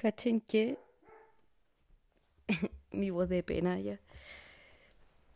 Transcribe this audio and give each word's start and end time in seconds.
cachen 0.00 0.40
que 0.40 0.78
mi 2.90 3.10
voz 3.10 3.28
de 3.28 3.42
pena 3.42 3.78
ya 3.78 4.00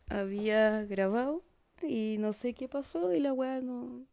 había 0.09 0.83
grabado 0.85 1.43
y 1.83 2.17
no 2.17 2.33
sé 2.33 2.55
qué 2.55 2.67
pasó 2.67 3.13
y 3.13 3.19
la 3.19 3.31
weá 3.31 3.61
no, 3.61 4.07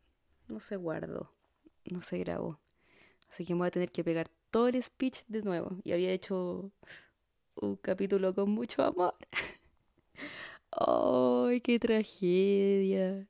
no 0.49 0.61
se 0.61 0.77
guardó, 0.77 1.33
no 1.91 2.03
se 2.03 2.19
grabó. 2.19 2.61
Así 3.30 3.46
que 3.46 3.54
me 3.54 3.61
voy 3.61 3.69
a 3.69 3.71
tener 3.71 3.91
que 3.91 4.04
pegar 4.04 4.29
todo 4.51 4.69
el 4.69 4.83
speech 4.83 5.23
de 5.27 5.43
nuevo. 5.43 5.79
Y 5.84 5.93
había 5.93 6.11
hecho 6.11 6.71
un 7.55 7.77
capítulo 7.77 8.34
con 8.34 8.50
mucho 8.50 8.82
amor. 8.82 9.14
¡Ay, 10.71 11.61
qué 11.62 11.79
tragedia! 11.79 13.27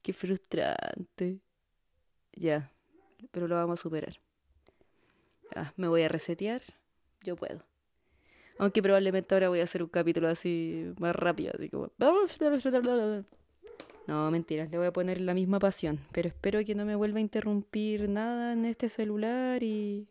¡Qué 0.00 0.12
frustrante! 0.14 1.40
Ya, 2.32 2.72
pero 3.30 3.48
lo 3.48 3.56
vamos 3.56 3.80
a 3.80 3.82
superar. 3.82 4.23
Ah, 5.54 5.72
me 5.76 5.88
voy 5.88 6.02
a 6.02 6.08
resetear. 6.08 6.62
Yo 7.22 7.36
puedo. 7.36 7.64
Aunque 8.58 8.82
probablemente 8.82 9.34
ahora 9.34 9.48
voy 9.48 9.60
a 9.60 9.64
hacer 9.64 9.82
un 9.82 9.88
capítulo 9.88 10.28
así 10.28 10.92
más 10.98 11.14
rápido, 11.16 11.52
así 11.54 11.68
como... 11.68 11.90
No, 14.06 14.30
mentiras, 14.30 14.70
le 14.70 14.76
voy 14.76 14.86
a 14.86 14.92
poner 14.92 15.18
la 15.18 15.32
misma 15.32 15.58
pasión, 15.58 15.98
pero 16.12 16.28
espero 16.28 16.62
que 16.62 16.74
no 16.74 16.84
me 16.84 16.94
vuelva 16.94 17.18
a 17.18 17.22
interrumpir 17.22 18.08
nada 18.08 18.52
en 18.52 18.66
este 18.66 18.88
celular 18.88 19.62
y... 19.62 20.06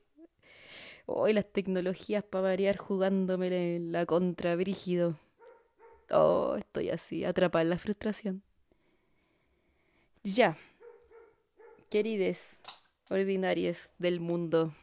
Hoy 1.05 1.33
las 1.33 1.47
tecnologías 1.47 2.23
para 2.23 2.43
variar 2.43 2.77
jugándome 2.77 3.79
la 3.79 4.05
contra 4.05 4.55
brígido. 4.55 5.19
Oh, 6.09 6.55
estoy 6.57 6.89
así, 6.89 7.25
atrapada 7.25 7.63
en 7.63 7.69
la 7.69 7.77
frustración. 7.77 8.41
Ya. 10.23 10.57
Querides 11.89 12.61
ordinarias 13.09 13.91
del 13.99 14.21
mundo. 14.21 14.73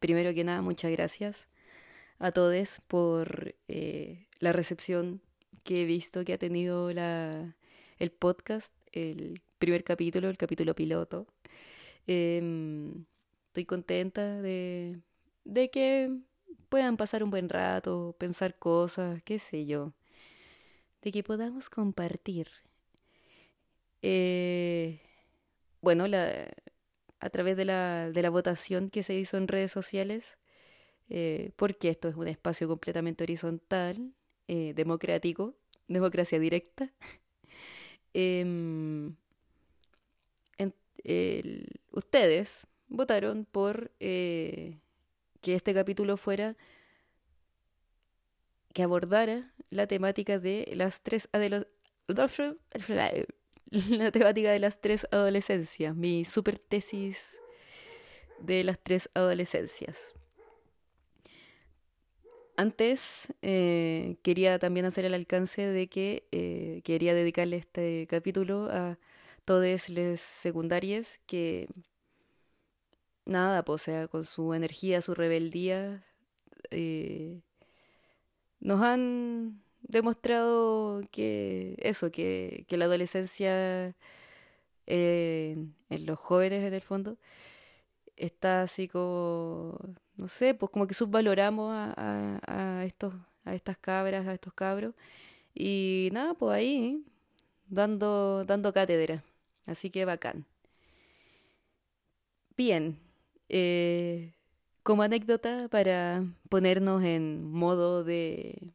Primero 0.00 0.32
que 0.32 0.44
nada, 0.44 0.62
muchas 0.62 0.92
gracias 0.92 1.48
a 2.18 2.30
todos 2.30 2.80
por 2.86 3.54
eh, 3.68 4.26
la 4.38 4.52
recepción 4.52 5.20
que 5.64 5.82
he 5.82 5.84
visto 5.84 6.24
que 6.24 6.32
ha 6.32 6.38
tenido 6.38 6.92
la, 6.92 7.56
el 7.98 8.10
podcast, 8.10 8.72
el 8.92 9.42
primer 9.58 9.84
capítulo, 9.84 10.28
el 10.28 10.36
capítulo 10.38 10.74
piloto. 10.74 11.26
Em, 12.06 13.04
estoy 13.48 13.64
contenta 13.64 14.40
de, 14.40 15.00
de 15.44 15.70
que 15.70 16.10
puedan 16.68 16.96
pasar 16.96 17.24
un 17.24 17.30
buen 17.30 17.48
rato, 17.48 18.14
pensar 18.18 18.56
cosas, 18.58 19.22
qué 19.24 19.38
sé 19.38 19.66
yo, 19.66 19.92
de 21.02 21.12
que 21.12 21.22
podamos 21.22 21.68
compartir. 21.70 22.48
Eh, 24.02 25.00
bueno, 25.80 26.06
la, 26.06 26.48
a 27.20 27.30
través 27.30 27.56
de 27.56 27.64
la, 27.64 28.10
de 28.10 28.22
la 28.22 28.30
votación 28.30 28.90
que 28.90 29.02
se 29.02 29.14
hizo 29.14 29.36
en 29.36 29.48
redes 29.48 29.72
sociales, 29.72 30.38
eh, 31.08 31.52
porque 31.56 31.88
esto 31.88 32.08
es 32.08 32.16
un 32.16 32.28
espacio 32.28 32.68
completamente 32.68 33.24
horizontal, 33.24 34.12
eh, 34.46 34.72
democrático, 34.74 35.54
democracia 35.88 36.38
directa. 36.38 36.92
Em, 38.14 39.14
ustedes 41.92 42.66
votaron 42.88 43.44
por 43.44 43.92
eh, 44.00 44.78
que 45.40 45.54
este 45.54 45.74
capítulo 45.74 46.16
fuera 46.16 46.56
que 48.72 48.82
abordara 48.82 49.52
la 49.70 49.86
temática 49.86 50.38
de 50.38 50.72
las 50.74 51.02
tres 51.02 51.28
la 53.90 54.10
temática 54.10 54.50
de 54.50 54.58
las 54.58 54.80
tres 54.80 55.06
adolescencias, 55.10 55.94
mi 55.94 56.24
super 56.24 56.58
tesis 56.58 57.38
de 58.40 58.64
las 58.64 58.78
tres 58.78 59.10
adolescencias. 59.14 60.14
Antes 62.56 63.28
eh, 63.42 64.16
quería 64.22 64.58
también 64.58 64.86
hacer 64.86 65.04
el 65.04 65.14
alcance 65.14 65.66
de 65.66 65.86
que 65.88 66.26
eh, 66.32 66.80
quería 66.82 67.14
dedicarle 67.14 67.56
este 67.56 68.06
capítulo 68.08 68.68
a 68.70 68.98
todos 69.44 69.88
los 69.88 70.20
secundarios 70.20 71.20
que 71.26 71.68
nada, 73.26 73.64
pues, 73.64 73.82
o 73.82 73.84
sea, 73.84 74.08
con 74.08 74.24
su 74.24 74.54
energía, 74.54 75.02
su 75.02 75.14
rebeldía, 75.14 76.04
eh, 76.70 77.42
nos 78.60 78.80
han 78.82 79.62
demostrado 79.82 81.02
que 81.10 81.76
eso, 81.78 82.10
que, 82.10 82.64
que 82.68 82.76
la 82.76 82.86
adolescencia 82.86 83.94
en 84.86 85.74
los 86.06 86.18
jóvenes 86.18 86.64
en 86.64 86.74
el 86.74 86.80
fondo 86.80 87.18
está 88.16 88.62
así 88.62 88.88
como, 88.88 89.78
no 90.16 90.28
sé, 90.28 90.54
pues 90.54 90.70
como 90.70 90.86
que 90.86 90.94
subvaloramos 90.94 91.72
a, 91.72 92.40
a, 92.46 92.84
estos, 92.84 93.14
a 93.44 93.54
estas 93.54 93.78
cabras, 93.78 94.26
a 94.26 94.34
estos 94.34 94.52
cabros. 94.54 94.94
Y 95.54 96.10
nada, 96.12 96.34
pues 96.34 96.56
ahí, 96.56 97.04
dando, 97.68 98.44
dando 98.44 98.72
cátedra. 98.72 99.24
Así 99.66 99.90
que 99.90 100.04
bacán. 100.04 100.46
Bien, 102.56 102.98
eh, 103.48 104.34
como 104.82 105.02
anécdota 105.02 105.68
para 105.68 106.24
ponernos 106.48 107.02
en 107.04 107.44
modo 107.44 108.04
de, 108.04 108.72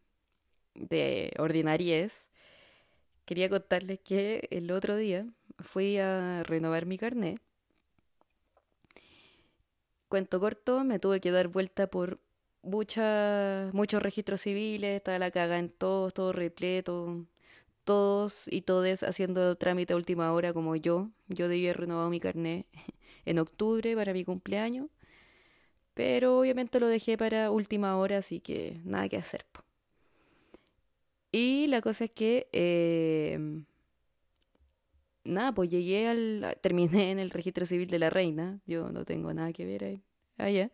de 0.75 1.33
ordinariez, 1.39 2.29
quería 3.25 3.49
contarles 3.49 3.99
que 3.99 4.47
el 4.51 4.71
otro 4.71 4.95
día 4.97 5.27
fui 5.59 5.97
a 5.97 6.43
renovar 6.43 6.85
mi 6.85 6.97
carnet 6.97 7.39
Cuento 10.13 10.39
corto, 10.39 10.83
me 10.83 10.99
tuve 10.99 11.19
que 11.19 11.31
dar 11.31 11.47
vuelta 11.47 11.87
por 11.87 12.19
muchos 12.61 14.03
registros 14.03 14.41
civiles, 14.41 14.97
estaba 14.97 15.17
la 15.17 15.31
caga 15.31 15.57
en 15.57 15.69
todos, 15.69 16.13
todo 16.13 16.31
repleto, 16.31 17.25
todos 17.83 18.43
y 18.47 18.61
todes 18.61 19.01
haciendo 19.01 19.55
trámite 19.55 19.93
a 19.93 19.95
última 19.95 20.31
hora 20.33 20.53
como 20.53 20.75
yo. 20.75 21.09
Yo 21.29 21.47
debía 21.47 21.69
haber 21.71 21.81
renovado 21.81 22.11
mi 22.11 22.19
carnet 22.19 22.67
en 23.25 23.39
octubre 23.39 23.95
para 23.95 24.13
mi 24.13 24.23
cumpleaños, 24.23 24.89
pero 25.95 26.39
obviamente 26.39 26.79
lo 26.79 26.87
dejé 26.87 27.17
para 27.17 27.49
última 27.49 27.97
hora, 27.97 28.17
así 28.19 28.39
que 28.39 28.81
nada 28.83 29.09
que 29.09 29.17
hacer. 29.17 29.47
Y 31.33 31.65
la 31.67 31.81
cosa 31.81 32.05
es 32.05 32.11
que 32.11 32.47
eh, 32.53 33.39
nada, 35.23 35.51
pues 35.53 35.69
llegué 35.69 36.07
al. 36.07 36.57
terminé 36.61 37.11
en 37.11 37.19
el 37.19 37.31
registro 37.31 37.65
civil 37.65 37.89
de 37.89 37.99
la 37.99 38.09
reina. 38.09 38.59
Yo 38.67 38.89
no 38.89 39.03
tengo 39.03 39.33
nada 39.33 39.51
que 39.51 39.65
ver 39.65 39.83
ahí. 39.83 40.03
Allá. 40.37 40.71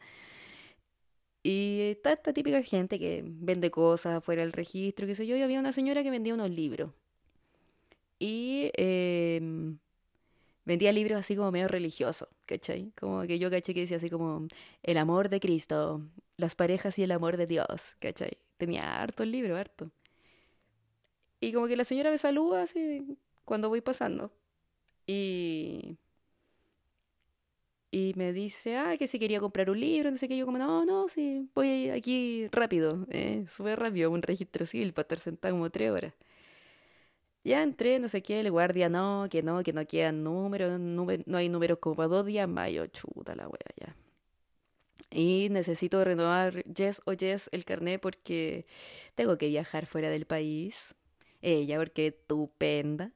Y 1.44 1.80
está 1.92 2.12
esta 2.12 2.34
típica 2.34 2.62
gente 2.64 3.00
que 3.00 3.24
vende 3.26 3.72
cosas 3.72 4.24
fuera 4.24 4.42
del 4.42 4.52
registro, 4.52 5.08
qué 5.08 5.16
sé 5.16 5.26
yo. 5.26 5.36
Y 5.38 5.42
había 5.42 5.60
una 5.60 5.72
señora 5.72 6.04
que 6.04 6.12
vendía 6.12 6.34
unos 6.34 6.50
libros. 6.50 6.92
Y 8.20 8.72
em, 8.76 9.80
vendía 10.66 10.92
libros 10.92 11.20
así 11.20 11.36
como 11.36 11.52
medio 11.52 11.70
religiosos, 11.70 12.28
¿cachai? 12.46 12.92
Como 13.00 13.22
que 13.24 13.40
yo 13.40 13.50
caché 13.50 13.74
que 13.74 13.82
decía 13.82 13.98
así 13.98 14.10
como 14.10 14.48
el 14.84 14.98
amor 14.98 15.30
de 15.30 15.40
Cristo, 15.40 16.02
las 16.38 16.56
parejas 16.56 17.00
y 17.00 17.04
el 17.04 17.12
amor 17.12 17.38
de 17.38 17.48
Dios, 17.48 17.96
¿cachai? 18.00 18.38
Tenía 18.58 19.02
harto 19.02 19.24
el 19.24 19.32
libro, 19.32 19.56
harto. 19.58 19.92
Y 21.42 21.54
como 21.54 21.68
que 21.68 21.78
la 21.78 21.86
señora 21.86 22.12
me 22.12 22.18
saluda 22.18 22.64
así 22.64 23.18
cuando 23.46 23.70
voy 23.70 23.82
pasando. 23.82 24.32
Y, 25.08 25.98
y 27.92 28.14
me 28.16 28.34
dice, 28.34 28.78
ah, 28.78 28.96
que 28.98 29.08
si 29.08 29.18
quería 29.20 29.40
comprar 29.40 29.70
un 29.70 29.80
libro, 29.80 30.16
sé 30.18 30.28
qué. 30.28 30.38
Yo 30.38 30.46
como, 30.46 30.58
no, 30.60 30.86
no, 30.86 31.10
sí, 31.10 31.50
voy 31.56 31.90
aquí 31.90 32.48
rápido, 32.52 33.08
eh, 33.10 33.46
súper 33.50 33.80
rápido, 33.80 34.12
un 34.12 34.22
registro 34.22 34.66
civil 34.66 34.94
para 34.94 35.04
estar 35.04 35.20
sentado 35.20 35.56
como 35.56 35.70
tres 35.72 35.92
horas. 35.92 36.14
Ya 37.44 37.64
entré, 37.64 38.00
no 38.00 38.08
sé 38.08 38.22
qué, 38.22 38.40
el 38.42 38.52
guardia, 38.52 38.90
no, 38.90 39.28
que 39.30 39.42
no, 39.44 39.64
que 39.64 39.74
no 39.74 39.86
quedan 39.88 40.24
números, 40.24 40.80
no 40.80 41.38
hay 41.38 41.50
números 41.50 41.80
como 41.80 41.96
para 41.96 42.08
dos 42.10 42.26
días 42.26 42.48
más. 42.50 42.72
Yo, 42.72 42.86
chuta 42.88 43.36
la 43.36 43.48
wea, 43.48 43.60
ya. 43.78 43.96
Y 45.12 45.50
necesito 45.52 46.04
renovar 46.04 46.64
yes 46.66 47.02
o 47.06 47.14
yes 47.14 47.50
el 47.52 47.66
carnet 47.66 48.00
porque 48.02 48.66
tengo 49.16 49.38
que 49.38 49.48
viajar 49.48 49.86
fuera 49.86 50.10
del 50.10 50.26
país. 50.26 50.96
Ella, 51.42 51.78
porque 51.78 52.08
estupenda. 52.08 53.14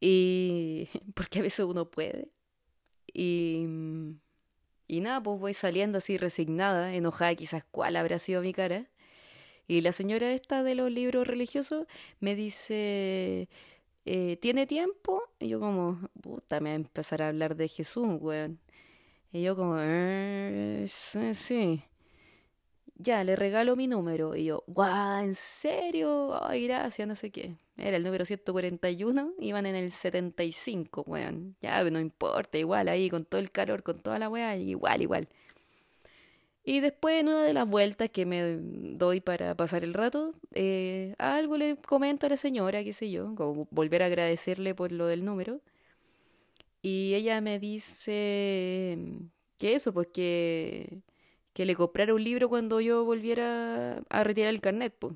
Y 0.00 0.88
porque 1.14 1.40
a 1.40 1.42
veces 1.42 1.64
uno 1.66 1.90
puede. 1.90 2.28
Y, 3.12 3.66
y 4.88 5.00
nada, 5.00 5.22
pues 5.22 5.40
voy 5.40 5.54
saliendo 5.54 5.98
así 5.98 6.18
resignada, 6.18 6.94
enojada 6.94 7.34
quizás 7.34 7.64
cuál 7.70 7.96
habrá 7.96 8.18
sido 8.18 8.42
mi 8.42 8.52
cara. 8.52 8.86
Y 9.68 9.80
la 9.80 9.92
señora 9.92 10.32
esta 10.32 10.62
de 10.62 10.74
los 10.74 10.90
libros 10.92 11.26
religiosos 11.26 11.86
me 12.20 12.36
dice, 12.36 13.48
eh, 14.04 14.36
¿tiene 14.40 14.66
tiempo? 14.66 15.22
Y 15.40 15.48
yo 15.48 15.60
como, 15.60 16.08
puta, 16.22 16.60
me 16.60 16.70
va 16.70 16.74
a 16.74 16.76
empezar 16.76 17.22
a 17.22 17.28
hablar 17.28 17.56
de 17.56 17.68
Jesús, 17.68 18.06
weón. 18.20 18.60
Y 19.32 19.42
yo 19.42 19.56
como, 19.56 19.76
eh, 19.80 20.86
sí 20.88 21.82
ya, 22.98 23.24
le 23.24 23.36
regalo 23.36 23.76
mi 23.76 23.86
número. 23.86 24.34
Y 24.36 24.44
yo, 24.44 24.64
guau, 24.66 25.22
¿en 25.24 25.34
serio? 25.34 26.38
Ay, 26.44 26.66
gracias, 26.66 27.06
no 27.06 27.14
sé 27.14 27.30
qué. 27.30 27.56
Era 27.76 27.96
el 27.98 28.04
número 28.04 28.24
141, 28.24 29.34
iban 29.38 29.66
en 29.66 29.74
el 29.76 29.92
75, 29.92 31.04
weón. 31.06 31.56
Ya, 31.60 31.82
no 31.84 32.00
importa, 32.00 32.58
igual 32.58 32.88
ahí, 32.88 33.10
con 33.10 33.24
todo 33.24 33.40
el 33.40 33.50
calor, 33.50 33.82
con 33.82 34.00
toda 34.00 34.18
la 34.18 34.28
weá, 34.28 34.56
igual, 34.56 35.02
igual. 35.02 35.28
Y 36.64 36.80
después 36.80 37.20
en 37.20 37.28
una 37.28 37.44
de 37.44 37.52
las 37.52 37.68
vueltas 37.68 38.10
que 38.10 38.26
me 38.26 38.56
doy 38.60 39.20
para 39.20 39.54
pasar 39.54 39.84
el 39.84 39.94
rato, 39.94 40.34
eh, 40.52 41.14
algo 41.18 41.56
le 41.56 41.76
comento 41.76 42.26
a 42.26 42.30
la 42.30 42.36
señora, 42.36 42.82
qué 42.82 42.92
sé 42.92 43.10
yo, 43.10 43.34
como 43.36 43.68
volver 43.70 44.02
a 44.02 44.06
agradecerle 44.06 44.74
por 44.74 44.90
lo 44.90 45.06
del 45.06 45.24
número. 45.24 45.60
Y 46.82 47.14
ella 47.14 47.40
me 47.40 47.58
dice 47.58 48.98
que 49.58 49.74
eso, 49.74 49.92
pues 49.92 50.08
que 51.56 51.64
le 51.64 51.74
comprara 51.74 52.12
un 52.12 52.22
libro 52.22 52.50
cuando 52.50 52.82
yo 52.82 53.06
volviera 53.06 54.02
a 54.10 54.24
retirar 54.24 54.50
el 54.50 54.60
carnet, 54.60 54.94
pues. 54.98 55.14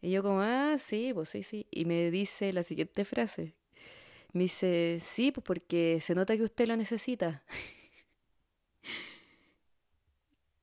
Y 0.00 0.10
yo 0.10 0.22
como, 0.22 0.40
ah, 0.40 0.76
sí, 0.78 1.12
pues 1.14 1.28
sí, 1.28 1.42
sí. 1.42 1.66
Y 1.70 1.84
me 1.84 2.10
dice 2.10 2.54
la 2.54 2.62
siguiente 2.62 3.04
frase. 3.04 3.54
Me 4.32 4.44
dice, 4.44 5.00
sí, 5.02 5.32
pues 5.32 5.44
porque 5.44 5.98
se 6.00 6.14
nota 6.14 6.34
que 6.38 6.44
usted 6.44 6.66
lo 6.66 6.78
necesita. 6.78 7.44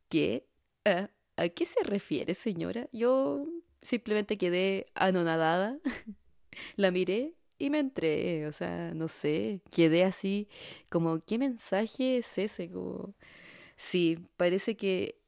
¿Qué? 0.09 0.47
¿A, 0.85 1.11
¿A 1.35 1.49
qué 1.49 1.65
se 1.65 1.83
refiere, 1.83 2.33
señora? 2.33 2.89
Yo 2.91 3.45
simplemente 3.83 4.39
quedé 4.39 4.87
anonadada, 4.95 5.77
la 6.75 6.89
miré 6.89 7.35
y 7.59 7.69
me 7.69 7.77
entré, 7.79 8.47
o 8.47 8.51
sea, 8.51 8.93
no 8.95 9.07
sé, 9.07 9.61
quedé 9.71 10.05
así, 10.05 10.47
como, 10.89 11.19
¿qué 11.21 11.37
mensaje 11.37 12.17
es 12.17 12.37
ese? 12.39 12.71
Como, 12.71 13.13
sí, 13.77 14.19
parece 14.35 14.75
que 14.75 15.21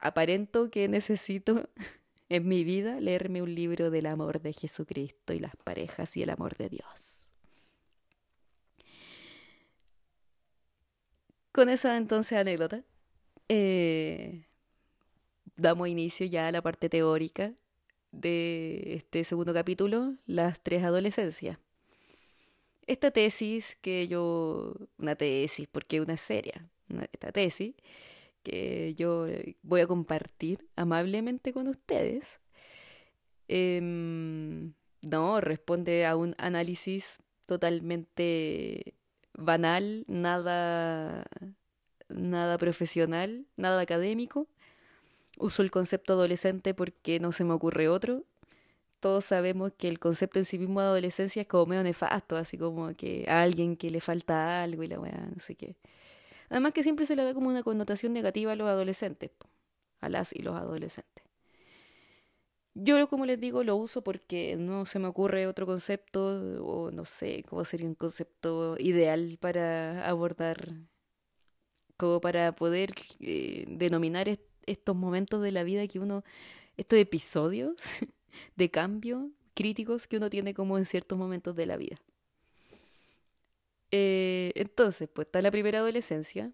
aparento 0.00 0.70
que 0.70 0.88
necesito 0.88 1.68
en 2.28 2.48
mi 2.48 2.64
vida 2.64 3.00
leerme 3.00 3.42
un 3.42 3.54
libro 3.54 3.90
del 3.90 4.06
amor 4.06 4.40
de 4.40 4.52
Jesucristo 4.52 5.32
y 5.32 5.38
las 5.38 5.56
parejas 5.56 6.16
y 6.16 6.22
el 6.22 6.30
amor 6.30 6.56
de 6.56 6.68
Dios. 6.68 7.30
Con 11.52 11.70
esa 11.70 11.96
entonces 11.96 12.36
anécdota, 12.36 12.84
eh, 13.48 14.44
damos 15.56 15.88
inicio 15.88 16.26
ya 16.26 16.48
a 16.48 16.52
la 16.52 16.60
parte 16.60 16.88
teórica 16.90 17.54
de 18.12 18.94
este 18.94 19.24
segundo 19.24 19.54
capítulo, 19.54 20.16
las 20.26 20.60
tres 20.62 20.82
adolescencias. 20.84 21.58
Esta 22.86 23.10
tesis 23.10 23.76
que 23.80 24.06
yo, 24.06 24.74
una 24.98 25.16
tesis, 25.16 25.66
porque 25.66 26.00
una 26.00 26.16
seria, 26.16 26.68
esta 27.12 27.32
tesis 27.32 27.74
que 28.42 28.94
yo 28.94 29.26
voy 29.62 29.80
a 29.80 29.86
compartir 29.86 30.68
amablemente 30.76 31.52
con 31.52 31.66
ustedes, 31.68 32.40
em, 33.48 34.72
no, 35.02 35.40
responde 35.40 36.06
a 36.06 36.16
un 36.16 36.34
análisis 36.38 37.18
totalmente 37.46 38.94
banal, 39.34 40.04
nada, 40.08 41.24
nada 42.08 42.58
profesional, 42.58 43.46
nada 43.56 43.80
académico. 43.80 44.46
Uso 45.38 45.62
el 45.62 45.70
concepto 45.70 46.14
adolescente 46.14 46.74
porque 46.74 47.20
no 47.20 47.32
se 47.32 47.44
me 47.44 47.52
ocurre 47.52 47.88
otro. 47.88 48.24
Todos 49.00 49.24
sabemos 49.26 49.72
que 49.76 49.88
el 49.88 49.98
concepto 49.98 50.38
en 50.38 50.44
sí 50.44 50.58
mismo 50.58 50.80
de 50.80 50.86
adolescencia 50.86 51.42
es 51.42 51.48
como 51.48 51.66
medio 51.66 51.82
nefasto, 51.82 52.36
así 52.36 52.56
como 52.58 52.94
que 52.94 53.26
a 53.28 53.42
alguien 53.42 53.76
que 53.76 53.90
le 53.90 54.00
falta 54.00 54.62
algo 54.62 54.82
y 54.82 54.88
la 54.88 54.98
weá, 55.00 55.28
no 55.34 55.40
sé 55.40 55.54
qué. 55.56 55.76
Además 56.48 56.72
que 56.72 56.82
siempre 56.82 57.06
se 57.06 57.16
le 57.16 57.24
da 57.24 57.34
como 57.34 57.48
una 57.48 57.62
connotación 57.62 58.12
negativa 58.12 58.52
a 58.52 58.56
los 58.56 58.68
adolescentes, 58.68 59.30
a 60.00 60.08
las 60.08 60.32
y 60.32 60.42
los 60.42 60.56
adolescentes. 60.56 61.24
Yo, 62.74 63.08
como 63.08 63.24
les 63.24 63.40
digo, 63.40 63.64
lo 63.64 63.74
uso 63.76 64.02
porque 64.02 64.56
no 64.56 64.84
se 64.84 64.98
me 64.98 65.08
ocurre 65.08 65.46
otro 65.46 65.64
concepto 65.64 66.62
o 66.62 66.90
no 66.90 67.06
sé 67.06 67.42
cómo 67.48 67.64
sería 67.64 67.86
un 67.86 67.94
concepto 67.94 68.76
ideal 68.78 69.38
para 69.40 70.06
abordar, 70.06 70.74
como 71.96 72.20
para 72.20 72.54
poder 72.54 72.94
eh, 73.20 73.64
denominar 73.66 74.28
estos 74.66 74.94
momentos 74.94 75.42
de 75.42 75.52
la 75.52 75.64
vida 75.64 75.86
que 75.86 75.98
uno, 75.98 76.22
estos 76.76 76.98
episodios 76.98 77.76
de 78.56 78.70
cambio 78.70 79.30
críticos 79.54 80.06
que 80.06 80.18
uno 80.18 80.28
tiene 80.28 80.52
como 80.52 80.76
en 80.76 80.84
ciertos 80.84 81.16
momentos 81.16 81.56
de 81.56 81.66
la 81.66 81.78
vida. 81.78 81.96
Eh, 83.90 84.52
entonces, 84.54 85.08
pues 85.12 85.26
está 85.26 85.42
la 85.42 85.50
primera 85.50 85.78
adolescencia, 85.78 86.52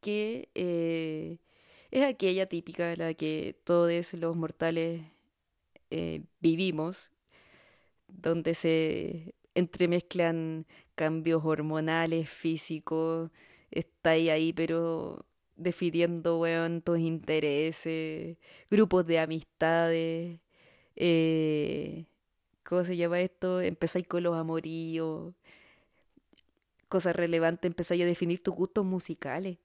que 0.00 0.50
eh, 0.54 1.38
es 1.90 2.04
aquella 2.04 2.46
típica 2.46 2.92
en 2.92 2.98
la 3.00 3.14
que 3.14 3.56
todos 3.64 4.14
los 4.14 4.36
mortales 4.36 5.02
eh, 5.90 6.22
vivimos, 6.40 7.10
donde 8.08 8.54
se 8.54 9.34
entremezclan 9.54 10.66
cambios 10.94 11.44
hormonales, 11.44 12.28
físicos, 12.30 13.30
está 13.70 14.10
ahí, 14.10 14.28
ahí 14.30 14.52
pero 14.52 15.26
definiendo, 15.56 16.38
weón, 16.40 16.82
tus 16.82 16.98
intereses, 16.98 18.38
grupos 18.70 19.06
de 19.06 19.18
amistades, 19.20 20.40
¿cómo 22.64 22.84
se 22.84 22.96
llama 22.96 23.20
esto? 23.20 23.60
Empezáis 23.60 24.06
con 24.06 24.22
los 24.22 24.36
amoríos, 24.36 25.34
cosa 26.88 27.12
relevante, 27.12 27.66
empezáis 27.68 28.02
a 28.02 28.06
definir 28.06 28.42
tus 28.42 28.54
gustos 28.54 28.84
musicales. 28.84 29.58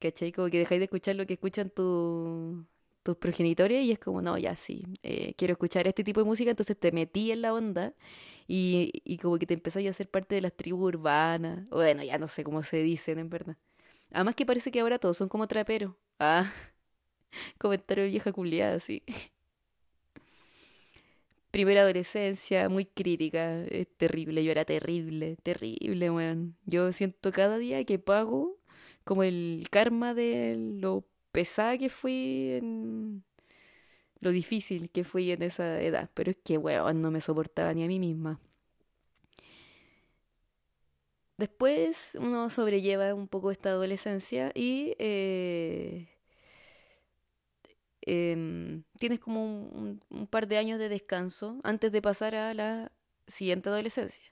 ¿Cachai? 0.00 0.32
Como 0.32 0.48
que 0.50 0.58
dejáis 0.58 0.80
de 0.80 0.84
escuchar 0.86 1.16
lo 1.16 1.26
que 1.26 1.34
escuchan 1.34 1.70
tus 1.70 3.16
progenitores 3.18 3.84
y 3.84 3.92
es 3.92 3.98
como, 3.98 4.22
no, 4.22 4.36
ya 4.38 4.54
sí, 4.56 4.84
eh, 5.02 5.34
quiero 5.36 5.52
escuchar 5.52 5.88
este 5.88 6.04
tipo 6.04 6.20
de 6.20 6.26
música, 6.26 6.50
entonces 6.50 6.78
te 6.78 6.92
metí 6.92 7.32
en 7.32 7.42
la 7.42 7.54
onda 7.54 7.94
y, 8.46 8.92
y 9.04 9.18
como 9.18 9.38
que 9.38 9.46
te 9.46 9.54
empezáis 9.54 9.86
a 9.88 9.90
hacer 9.90 10.10
parte 10.10 10.34
de 10.34 10.42
las 10.42 10.54
tribus 10.54 10.94
urbanas. 10.94 11.68
Bueno, 11.70 12.02
ya 12.04 12.18
no 12.18 12.28
sé 12.28 12.44
cómo 12.44 12.62
se 12.62 12.82
dicen, 12.82 13.18
en 13.18 13.30
verdad. 13.30 13.56
Además 14.12 14.34
que 14.36 14.46
parece 14.46 14.70
que 14.72 14.80
ahora 14.80 14.98
todos 14.98 15.16
son 15.16 15.28
como 15.28 15.48
traperos. 15.48 15.94
Ah, 16.20 16.52
comentario 17.58 18.06
vieja 18.06 18.32
culiada, 18.32 18.78
sí 18.78 19.02
primera 21.50 21.82
adolescencia, 21.82 22.68
muy 22.68 22.86
crítica, 22.86 23.56
es 23.58 23.88
terrible, 23.96 24.44
yo 24.44 24.52
era 24.52 24.64
terrible, 24.64 25.36
terrible, 25.42 26.10
weón. 26.10 26.56
Yo 26.66 26.92
siento 26.92 27.32
cada 27.32 27.58
día 27.58 27.84
que 27.84 27.98
pago 27.98 28.58
como 29.04 29.22
el 29.22 29.66
karma 29.70 30.14
de 30.14 30.56
lo 30.58 31.04
pesada 31.32 31.78
que 31.78 31.88
fui 31.90 32.52
en 32.52 33.24
lo 34.20 34.30
difícil 34.30 34.90
que 34.90 35.04
fui 35.04 35.30
en 35.32 35.42
esa 35.42 35.80
edad, 35.80 36.10
pero 36.14 36.30
es 36.32 36.38
que, 36.44 36.58
weón, 36.58 37.02
no 37.02 37.10
me 37.10 37.20
soportaba 37.20 37.72
ni 37.74 37.84
a 37.84 37.86
mí 37.88 37.98
misma. 37.98 38.40
Después 41.36 42.18
uno 42.20 42.50
sobrelleva 42.50 43.14
un 43.14 43.28
poco 43.28 43.52
esta 43.52 43.70
adolescencia 43.70 44.50
y 44.54 44.96
eh, 44.98 46.08
Em, 48.10 48.84
tienes 48.98 49.20
como 49.20 49.44
un, 49.44 50.00
par 50.30 50.48
de 50.48 50.56
años 50.56 50.78
de 50.78 50.88
descanso 50.88 51.60
antes 51.62 51.92
de 51.92 52.00
pasar 52.00 52.34
a 52.34 52.54
la 52.54 52.90
siguiente 53.26 53.68
adolescencia. 53.68 54.24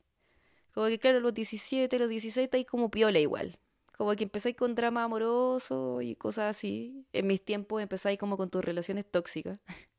Como 0.72 0.86
que 0.86 0.98
claro, 0.98 1.20
los 1.20 1.34
17, 1.34 1.98
los 1.98 2.08
16 2.08 2.44
estáis 2.44 2.64
como 2.66 2.90
piola 2.90 3.18
igual. 3.18 3.58
Como 3.98 4.14
que 4.16 4.24
empezáis 4.24 4.56
con 4.56 4.74
drama 4.74 5.04
amoroso 5.04 6.00
y 6.00 6.16
cosas 6.16 6.56
así. 6.56 7.06
En 7.12 7.26
mis 7.26 7.44
tiempos 7.44 7.82
empezáis 7.82 8.18
como 8.18 8.38
con 8.38 8.48
tus 8.48 8.64
relaciones 8.64 9.04
tóxicas. 9.10 9.60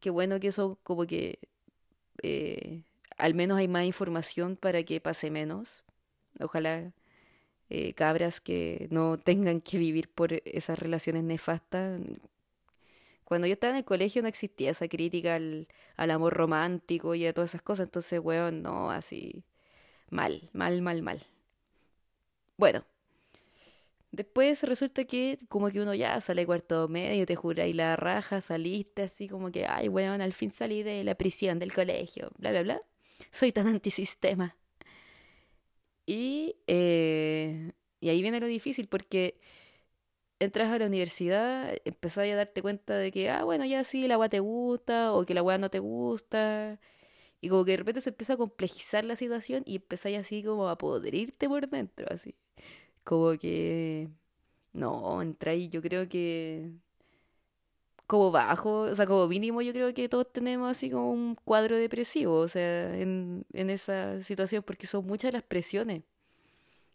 Qué 0.00 0.10
bueno 0.10 0.40
que 0.40 0.48
eso 0.48 0.80
como 0.82 1.06
que 1.06 1.38
eh, 2.24 2.82
al 3.18 3.34
menos 3.34 3.58
hay 3.58 3.68
más 3.68 3.84
información 3.84 4.56
para 4.56 4.82
que 4.82 5.00
pase 5.00 5.30
menos. 5.30 5.84
Ojalá 6.40 6.92
eh, 7.70 7.94
cabras 7.94 8.40
que 8.40 8.88
no 8.90 9.16
tengan 9.18 9.60
que 9.60 9.78
vivir 9.78 10.08
por 10.08 10.32
esas 10.44 10.78
relaciones 10.78 11.22
nefastas. 11.22 12.00
Cuando 13.24 13.46
yo 13.46 13.52
estaba 13.54 13.70
en 13.70 13.76
el 13.78 13.84
colegio 13.84 14.22
no 14.22 14.28
existía 14.28 14.72
esa 14.72 14.88
crítica 14.88 15.36
al, 15.36 15.68
al 15.96 16.10
amor 16.10 16.34
romántico 16.34 17.14
y 17.14 17.26
a 17.26 17.32
todas 17.32 17.50
esas 17.50 17.62
cosas, 17.62 17.86
entonces, 17.86 18.18
weón, 18.20 18.62
no, 18.62 18.90
así, 18.90 19.44
mal, 20.10 20.50
mal, 20.52 20.82
mal, 20.82 21.02
mal. 21.02 21.24
Bueno, 22.56 22.84
después 24.10 24.62
resulta 24.64 25.04
que 25.04 25.38
como 25.48 25.70
que 25.70 25.80
uno 25.80 25.94
ya 25.94 26.20
sale 26.20 26.44
cuarto 26.46 26.88
medio, 26.88 27.24
te 27.24 27.36
jura 27.36 27.66
y 27.68 27.72
la 27.72 27.96
raja, 27.96 28.40
saliste 28.40 29.02
así 29.02 29.28
como 29.28 29.52
que, 29.52 29.66
ay, 29.66 29.88
weón, 29.88 30.20
al 30.20 30.32
fin 30.32 30.50
salí 30.50 30.82
de 30.82 31.04
la 31.04 31.14
prisión 31.14 31.60
del 31.60 31.72
colegio, 31.72 32.32
bla, 32.38 32.50
bla, 32.50 32.62
bla. 32.62 32.82
Soy 33.30 33.52
tan 33.52 33.68
antisistema. 33.68 34.56
Y, 36.10 36.56
eh, 36.66 37.70
y 38.00 38.08
ahí 38.08 38.20
viene 38.20 38.40
lo 38.40 38.46
difícil 38.48 38.88
porque 38.88 39.38
entras 40.38 40.72
a 40.72 40.78
la 40.78 40.86
universidad, 40.86 41.74
empezás 41.84 42.26
a 42.28 42.34
darte 42.34 42.62
cuenta 42.62 42.96
de 42.96 43.12
que, 43.12 43.30
ah, 43.30 43.44
bueno, 43.44 43.64
ya 43.66 43.84
sí, 43.84 44.08
la 44.08 44.14
agua 44.14 44.28
te 44.28 44.40
gusta 44.40 45.12
o 45.12 45.24
que 45.24 45.34
la 45.34 45.40
agua 45.40 45.58
no 45.58 45.70
te 45.70 45.78
gusta. 45.80 46.80
Y 47.40 47.48
como 47.50 47.64
que 47.64 47.72
de 47.72 47.78
repente 47.78 48.00
se 48.02 48.10
empieza 48.10 48.34
a 48.34 48.38
complejizar 48.38 49.04
la 49.04 49.16
situación 49.16 49.64
y 49.66 49.76
empezáis 49.76 50.18
así 50.18 50.42
como 50.44 50.68
a 50.68 50.78
podrirte 50.78 51.48
por 51.48 51.68
dentro, 51.68 52.06
así. 52.10 52.36
Como 53.04 53.38
que... 53.38 54.10
No, 54.72 55.22
entráis, 55.22 55.70
yo 55.70 55.82
creo 55.82 56.08
que 56.08 56.72
como 58.10 58.32
bajo, 58.32 58.80
o 58.82 58.94
sea, 58.96 59.06
como 59.06 59.28
mínimo 59.28 59.62
yo 59.62 59.72
creo 59.72 59.94
que 59.94 60.08
todos 60.08 60.32
tenemos 60.32 60.68
así 60.68 60.90
como 60.90 61.12
un 61.12 61.36
cuadro 61.36 61.76
depresivo, 61.76 62.38
o 62.38 62.48
sea, 62.48 62.98
en, 62.98 63.46
en 63.52 63.70
esa 63.70 64.20
situación, 64.22 64.64
porque 64.64 64.88
son 64.88 65.06
muchas 65.06 65.32
las 65.32 65.44
presiones, 65.44 66.02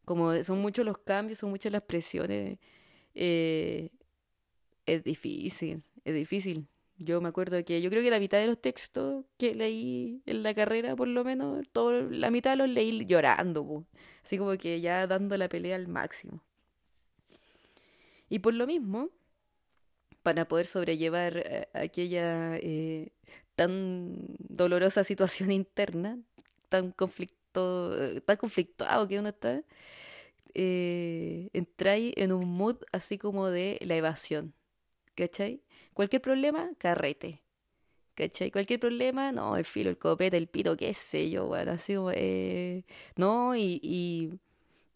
como 0.06 0.44
son 0.44 0.60
muchos 0.62 0.86
los 0.86 0.98
cambios, 1.00 1.40
son 1.40 1.52
muchas 1.52 1.72
las 1.72 1.84
presiones 1.84 2.60
Eh, 3.16 3.90
es 4.86 5.04
difícil, 5.04 5.84
es 6.06 6.16
difícil. 6.16 6.68
Yo 6.98 7.22
me 7.22 7.30
acuerdo 7.30 7.64
que 7.66 7.82
yo 7.82 7.90
creo 7.90 8.04
que 8.04 8.12
la 8.12 8.20
mitad 8.20 8.40
de 8.40 8.48
los 8.48 8.60
textos 8.62 9.26
que 9.38 9.56
leí 9.56 10.22
en 10.26 10.44
la 10.44 10.54
carrera, 10.54 10.96
por 10.98 11.08
lo 11.08 11.24
menos, 11.24 11.66
todo, 11.72 11.92
la 12.10 12.30
mitad 12.32 12.58
los 12.58 12.70
leí 12.70 13.06
llorando, 13.06 13.86
así 14.26 14.38
como 14.38 14.58
que 14.58 14.82
ya 14.82 15.08
dando 15.08 15.38
la 15.38 15.50
pelea 15.50 15.76
al 15.78 15.88
máximo. 15.88 16.42
Y 18.30 18.40
por 18.40 18.54
lo 18.54 18.68
mismo, 18.68 19.10
para 20.26 20.48
poder 20.48 20.66
sobrellevar 20.66 21.38
eh, 21.38 21.70
aquella 21.74 22.58
eh, 22.58 23.12
tan 23.56 24.16
dolorosa 24.40 25.04
situación 25.04 25.52
interna, 25.62 26.20
tan 26.70 26.92
conflicto, 26.92 27.96
eh, 28.02 28.22
tan 28.22 28.38
conflictuado 28.38 29.08
que 29.08 29.20
uno 29.20 29.30
está, 29.30 29.64
eh, 30.56 31.50
entráis 31.54 32.14
en 32.18 32.32
un 32.34 32.50
mood 32.50 32.78
así 32.92 33.18
como 33.20 33.50
de 33.50 33.78
la 33.82 33.96
evasión. 33.96 34.54
¿Cachai? 35.16 35.62
Cualquier 35.94 36.22
problema, 36.22 36.72
carrete. 36.78 37.44
¿Cachai? 38.16 38.52
Cualquier 38.52 38.80
problema, 38.80 39.32
no, 39.32 39.58
el 39.58 39.66
filo, 39.66 39.90
el 39.90 39.98
copete, 39.98 40.38
el 40.38 40.48
pito, 40.48 40.78
qué 40.78 40.94
sé 40.94 41.30
yo, 41.30 41.48
bueno, 41.48 41.74
así 41.74 41.96
como, 41.96 42.12
eh, 42.14 42.86
no, 43.18 43.56
y, 43.56 44.40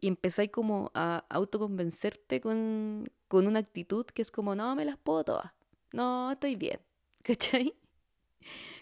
empezáis 0.02 0.52
como 0.52 0.92
a 0.94 1.26
autoconvencerte 1.30 2.42
con, 2.42 3.10
con 3.30 3.48
una 3.48 3.60
actitud 3.60 4.06
que 4.08 4.22
es 4.22 4.32
como, 4.32 4.56
no, 4.56 4.76
me 4.76 4.86
las 4.86 4.98
puedo 4.98 5.24
todas, 5.24 5.54
no, 5.94 6.32
estoy 6.32 6.58
bien, 6.58 6.82
¿cachai? 7.24 7.76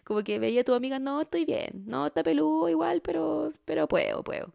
Como 0.04 0.24
que 0.24 0.40
veía 0.40 0.62
a 0.62 0.64
tu 0.64 0.74
amiga, 0.74 1.00
no, 1.00 1.22
estoy 1.22 1.46
bien, 1.46 1.86
no, 1.88 2.08
está 2.08 2.24
peludo 2.24 2.70
igual, 2.70 3.02
pero, 3.02 3.54
pero 3.66 3.88
puedo, 3.88 4.24
puedo. 4.24 4.54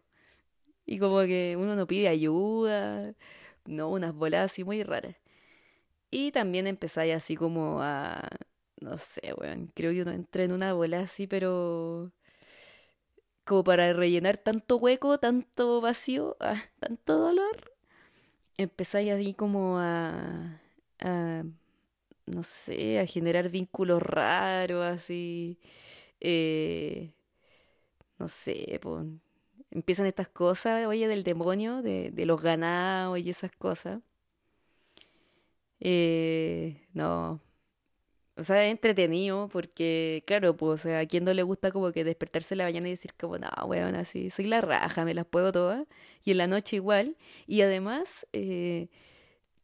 Y 0.85 0.99
como 0.99 1.21
que 1.21 1.55
uno 1.59 1.75
no 1.75 1.87
pide 1.87 2.07
ayuda, 2.09 3.15
no, 3.65 3.89
unas 3.89 4.13
bolas 4.15 4.51
así 4.51 4.63
muy 4.63 4.83
raras. 4.83 5.15
Y 6.11 6.31
también 6.31 6.67
empezáis 6.67 7.15
así 7.15 7.35
como 7.35 7.81
a, 7.81 8.21
no 8.81 8.97
sé, 8.97 9.33
weón, 9.37 9.71
creo 9.75 9.91
que 9.93 10.03
uno 10.03 10.11
entra 10.11 10.43
en 10.43 10.53
una 10.53 10.73
bola 10.73 11.01
así, 11.01 11.27
pero 11.27 12.11
como 13.45 13.63
para 13.63 13.93
rellenar 13.93 14.37
tanto 14.37 14.77
hueco, 14.77 15.19
tanto 15.19 15.81
vacío, 15.81 16.37
ah, 16.41 16.61
tanto 16.79 17.17
dolor, 17.17 17.72
empezáis 18.57 19.11
así 19.11 19.33
como 19.33 19.79
a, 19.79 20.61
a, 20.99 21.43
no 22.27 22.43
sé, 22.43 22.99
a 22.99 23.07
generar 23.07 23.49
vínculos 23.49 24.01
raros, 24.03 24.85
así, 24.85 25.59
eh, 26.21 27.13
no 28.19 28.27
sé, 28.27 28.79
pues 28.81 29.05
empiezan 29.71 30.05
estas 30.05 30.29
cosas, 30.29 30.85
oye, 30.87 31.07
del 31.07 31.23
demonio, 31.23 31.81
de, 31.81 32.11
de 32.11 32.25
los 32.25 32.41
ganados 32.41 33.19
y 33.19 33.29
esas 33.29 33.51
cosas. 33.51 34.01
Eh, 35.79 36.87
no, 36.93 37.41
o 38.35 38.43
sea, 38.43 38.65
es 38.65 38.71
entretenido 38.71 39.47
porque, 39.49 40.23
claro, 40.25 40.57
pues, 40.57 40.81
o 40.81 40.83
sea, 40.83 40.99
a 41.01 41.05
quien 41.05 41.23
no 41.23 41.33
le 41.33 41.43
gusta 41.43 41.71
como 41.71 41.91
que 41.91 42.03
despertarse 42.03 42.55
en 42.55 42.59
la 42.59 42.63
mañana 42.65 42.87
y 42.87 42.91
decir 42.91 43.13
como, 43.19 43.37
no, 43.37 43.49
weón, 43.67 43.95
así, 43.95 44.29
soy 44.31 44.45
la 44.45 44.61
raja, 44.61 45.05
me 45.05 45.13
las 45.13 45.25
puedo 45.25 45.51
todas. 45.51 45.85
Y 46.23 46.31
en 46.31 46.37
la 46.37 46.47
noche 46.47 46.77
igual. 46.77 47.17
Y 47.47 47.61
además, 47.61 48.27
eh, 48.33 48.89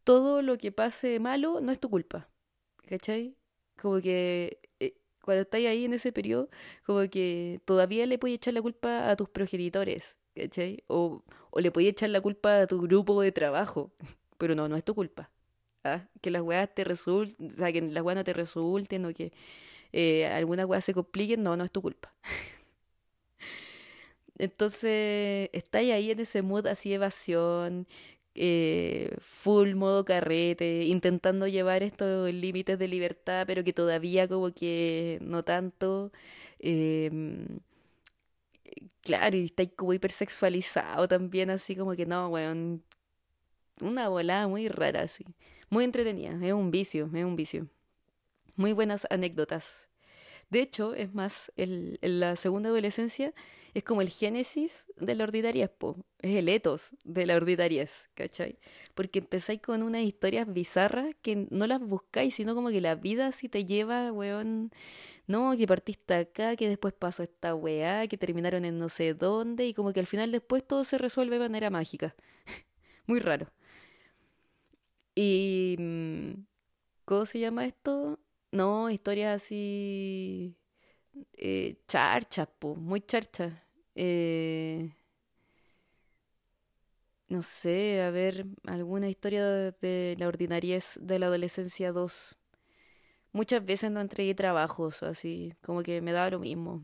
todo 0.04 0.42
lo 0.42 0.58
que 0.58 0.72
pase 0.72 1.20
malo 1.20 1.62
no 1.62 1.72
es 1.72 1.80
tu 1.80 1.90
culpa. 1.90 2.30
¿Cachai? 2.88 3.36
Como 3.82 4.02
que 4.02 4.60
eh, 4.80 4.96
cuando 5.24 5.44
estás 5.44 5.62
ahí 5.62 5.86
en 5.86 5.94
ese 5.94 6.12
periodo, 6.12 6.50
como 6.86 7.02
que 7.10 7.62
todavía 7.66 8.06
le 8.06 8.20
puedes 8.20 8.38
echar 8.38 8.54
la 8.54 8.62
culpa 8.62 9.10
a 9.10 9.16
tus 9.16 9.30
progenitores. 9.30 10.20
¿Cachai? 10.36 10.84
O, 10.88 11.24
o 11.52 11.60
le 11.60 11.72
puedes 11.72 11.92
echar 11.92 12.10
la 12.10 12.22
culpa 12.22 12.62
a 12.62 12.68
tu 12.68 12.82
grupo 12.82 13.22
de 13.22 13.32
trabajo. 13.32 13.92
Pero 14.38 14.56
no, 14.56 14.70
no 14.70 14.76
es 14.78 14.84
tu 14.84 14.96
culpa. 14.96 15.32
¿Ah? 15.84 16.08
Que 16.22 16.32
las 16.32 16.42
weas 16.42 16.74
te 16.74 16.84
resulten, 16.84 17.48
o 17.50 17.52
sea, 17.52 17.72
que 17.72 17.82
las 17.82 18.04
weas 18.04 18.18
no 18.18 18.24
te 18.24 18.34
resulten 18.34 19.06
o 19.06 19.14
que 19.14 19.32
eh, 19.94 20.28
algunas 20.28 20.66
weas 20.68 20.86
se 20.86 20.94
compliquen, 20.94 21.44
no, 21.44 21.58
no 21.58 21.66
es 21.66 21.72
tu 21.72 21.82
culpa. 21.82 22.14
Entonces, 24.38 25.50
estáis 25.54 25.92
ahí 25.92 26.12
en 26.12 26.20
ese 26.22 26.42
mood 26.42 26.68
así 26.68 26.94
evasión, 26.94 27.88
eh, 28.36 29.16
full 29.20 29.76
modo 29.76 30.06
carrete, 30.06 30.86
intentando 30.86 31.48
llevar 31.48 31.84
estos 31.84 32.34
límites 32.34 32.80
de 32.80 32.88
libertad, 32.88 33.46
pero 33.48 33.64
que 33.64 33.74
todavía 33.74 34.28
como 34.28 34.54
que 34.54 35.20
no 35.22 35.44
tanto. 35.44 36.12
em, 36.60 37.60
claro, 39.02 39.38
y 39.38 39.46
estáis 39.46 39.72
como 39.76 39.94
hipersexualizado 39.94 41.08
también, 41.08 41.50
así 41.50 41.76
como 41.76 41.94
que 41.96 42.06
no, 42.06 42.30
weón, 42.30 42.84
una 43.82 44.10
volada 44.10 44.48
muy 44.48 44.68
rara, 44.70 45.04
así. 45.04 45.26
Muy 45.70 45.84
entretenida, 45.84 46.38
es 46.42 46.54
un 46.54 46.72
vicio, 46.72 47.10
es 47.14 47.24
un 47.24 47.36
vicio. 47.36 47.68
Muy 48.56 48.74
buenas 48.74 49.08
anécdotas. 49.10 49.88
De 50.50 50.62
hecho, 50.62 50.96
es 50.96 51.14
más, 51.14 51.52
el, 51.58 52.00
la 52.02 52.36
segunda 52.36 52.70
adolescencia 52.70 53.34
es 53.76 53.84
como 53.84 54.02
el 54.02 54.10
génesis 54.10 54.88
de 54.98 55.14
la 55.14 55.26
ordinariez, 55.26 55.70
po. 55.70 56.04
es 56.22 56.36
el 56.36 56.50
etos 56.50 56.96
de 57.04 57.28
la 57.28 57.36
ordinariez, 57.36 58.10
¿cachai? 58.16 58.58
Porque 58.96 59.20
empezáis 59.20 59.62
con 59.62 59.84
unas 59.84 60.02
historias 60.02 60.52
bizarras 60.52 61.14
que 61.22 61.48
no 61.52 61.68
las 61.68 61.80
buscáis, 61.80 62.34
sino 62.34 62.56
como 62.56 62.70
que 62.70 62.82
la 62.82 62.96
vida 62.96 63.28
así 63.28 63.48
te 63.48 63.66
lleva, 63.66 64.12
weón, 64.12 64.72
no, 65.28 65.56
que 65.56 65.68
partiste 65.68 66.16
acá, 66.16 66.56
que 66.56 66.68
después 66.68 66.94
pasó 66.96 67.22
esta 67.24 67.54
weá, 67.54 68.08
que 68.08 68.18
terminaron 68.18 68.66
en 68.66 68.80
no 68.80 68.90
sé 68.90 69.14
dónde, 69.14 69.68
y 69.68 69.76
como 69.76 69.94
que 69.94 70.00
al 70.00 70.08
final 70.08 70.32
después 70.32 70.66
todo 70.66 70.84
se 70.84 70.98
resuelve 70.98 71.36
de 71.38 71.42
manera 71.42 71.70
mágica. 71.70 72.16
Muy 73.08 73.20
raro. 73.20 73.52
Y... 75.22 75.76
mm, 75.78 76.46
¿Cómo 77.06 77.26
se 77.26 77.40
llama 77.40 77.66
esto? 77.66 78.20
No, 78.52 78.90
historias 78.90 79.44
así... 79.44 80.56
Eh, 81.34 81.82
charchas, 81.88 82.48
po, 82.60 82.76
muy 82.76 83.02
charchas. 83.02 83.54
Eh, 83.96 84.94
no 87.28 87.42
sé, 87.42 88.02
a 88.02 88.12
ver, 88.12 88.46
alguna 88.66 89.10
historia 89.10 89.44
de 89.72 90.16
la 90.18 90.28
ordinariez 90.28 90.98
de 91.02 91.20
la 91.20 91.28
adolescencia 91.28 91.92
2. 91.92 92.38
Muchas 93.34 93.66
veces 93.66 93.92
no 93.92 94.02
entregué 94.02 94.36
trabajos, 94.36 95.04
así, 95.04 95.54
como 95.62 95.84
que 95.84 96.02
me 96.02 96.14
daba 96.14 96.30
lo 96.32 96.40
mismo. 96.40 96.84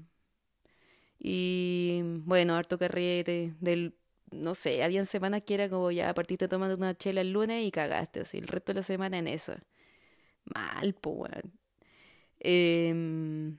Y 1.20 2.01
bueno, 2.25 2.56
harto 2.56 2.77
carrete, 2.77 3.56
del, 3.60 3.96
no 4.32 4.55
sé, 4.55 4.84
habían 4.84 5.05
semanas 5.05 5.44
que 5.44 5.53
era 5.55 5.70
como 5.70 5.91
ya 5.91 6.13
partiste 6.13 6.48
tomando 6.48 6.75
una 6.75 6.96
chela 6.98 7.22
el 7.22 7.32
lunes 7.34 7.65
y 7.65 7.72
cagaste, 7.72 8.22
así, 8.22 8.38
el 8.39 8.48
resto 8.48 8.74
de 8.74 8.77
la 8.79 8.84
semana 8.84 9.17
en 9.17 9.27
esa. 9.27 9.63
Mal, 10.46 10.96
weón. 11.05 11.53
Em, 12.39 13.58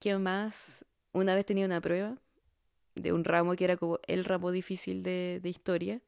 ¿qué 0.00 0.16
más? 0.18 0.86
Una 1.12 1.34
vez 1.34 1.46
tenía 1.46 1.66
una 1.66 1.80
prueba 1.80 2.18
de 2.96 3.12
un 3.12 3.24
ramo 3.24 3.56
que 3.56 3.64
era 3.64 3.76
como 3.78 4.00
el 4.08 4.24
ramo 4.24 4.52
difícil 4.52 5.02
de, 5.04 5.40
de 5.42 5.50
historia. 5.50 6.02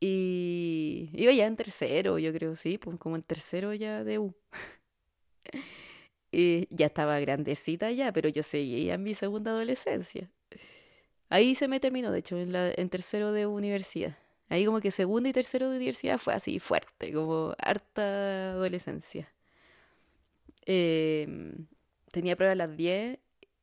Y 0.00 1.10
iba 1.14 1.32
ya 1.32 1.46
en 1.46 1.56
tercero, 1.56 2.18
yo 2.18 2.32
creo, 2.32 2.54
sí, 2.56 2.78
pues 2.78 2.98
como 2.98 3.16
en 3.16 3.22
tercero 3.22 3.72
ya 3.74 4.04
de 4.04 4.18
U. 4.18 4.34
Y 6.32 6.66
ya 6.74 6.86
estaba 6.86 7.18
grandecita 7.20 7.90
ya, 7.92 8.12
pero 8.12 8.28
yo 8.28 8.42
seguía 8.42 8.94
en 8.94 9.02
mi 9.04 9.14
segunda 9.14 9.52
adolescencia. 9.52 10.30
Ahí 11.28 11.54
se 11.54 11.68
me 11.68 11.80
terminó, 11.80 12.10
de 12.12 12.20
hecho, 12.20 12.36
en, 12.38 12.88
tercero 12.90 13.32
de 13.32 13.46
universidad. 13.46 14.16
Ahí 14.48 14.66
como 14.66 14.80
que 14.80 14.90
segundo 14.90 15.28
y 15.28 15.32
tercero 15.32 15.70
de 15.70 15.76
universidad 15.76 16.18
fue 16.18 16.34
así 16.34 16.58
fuerte, 16.58 17.12
como 17.12 17.54
harta 17.58 18.52
adolescencia. 18.52 19.32
Em, 20.66 21.66
tenía 22.10 22.36
prueba 22.36 22.52
a 22.52 22.56
las 22.56 22.76
10 22.76 23.18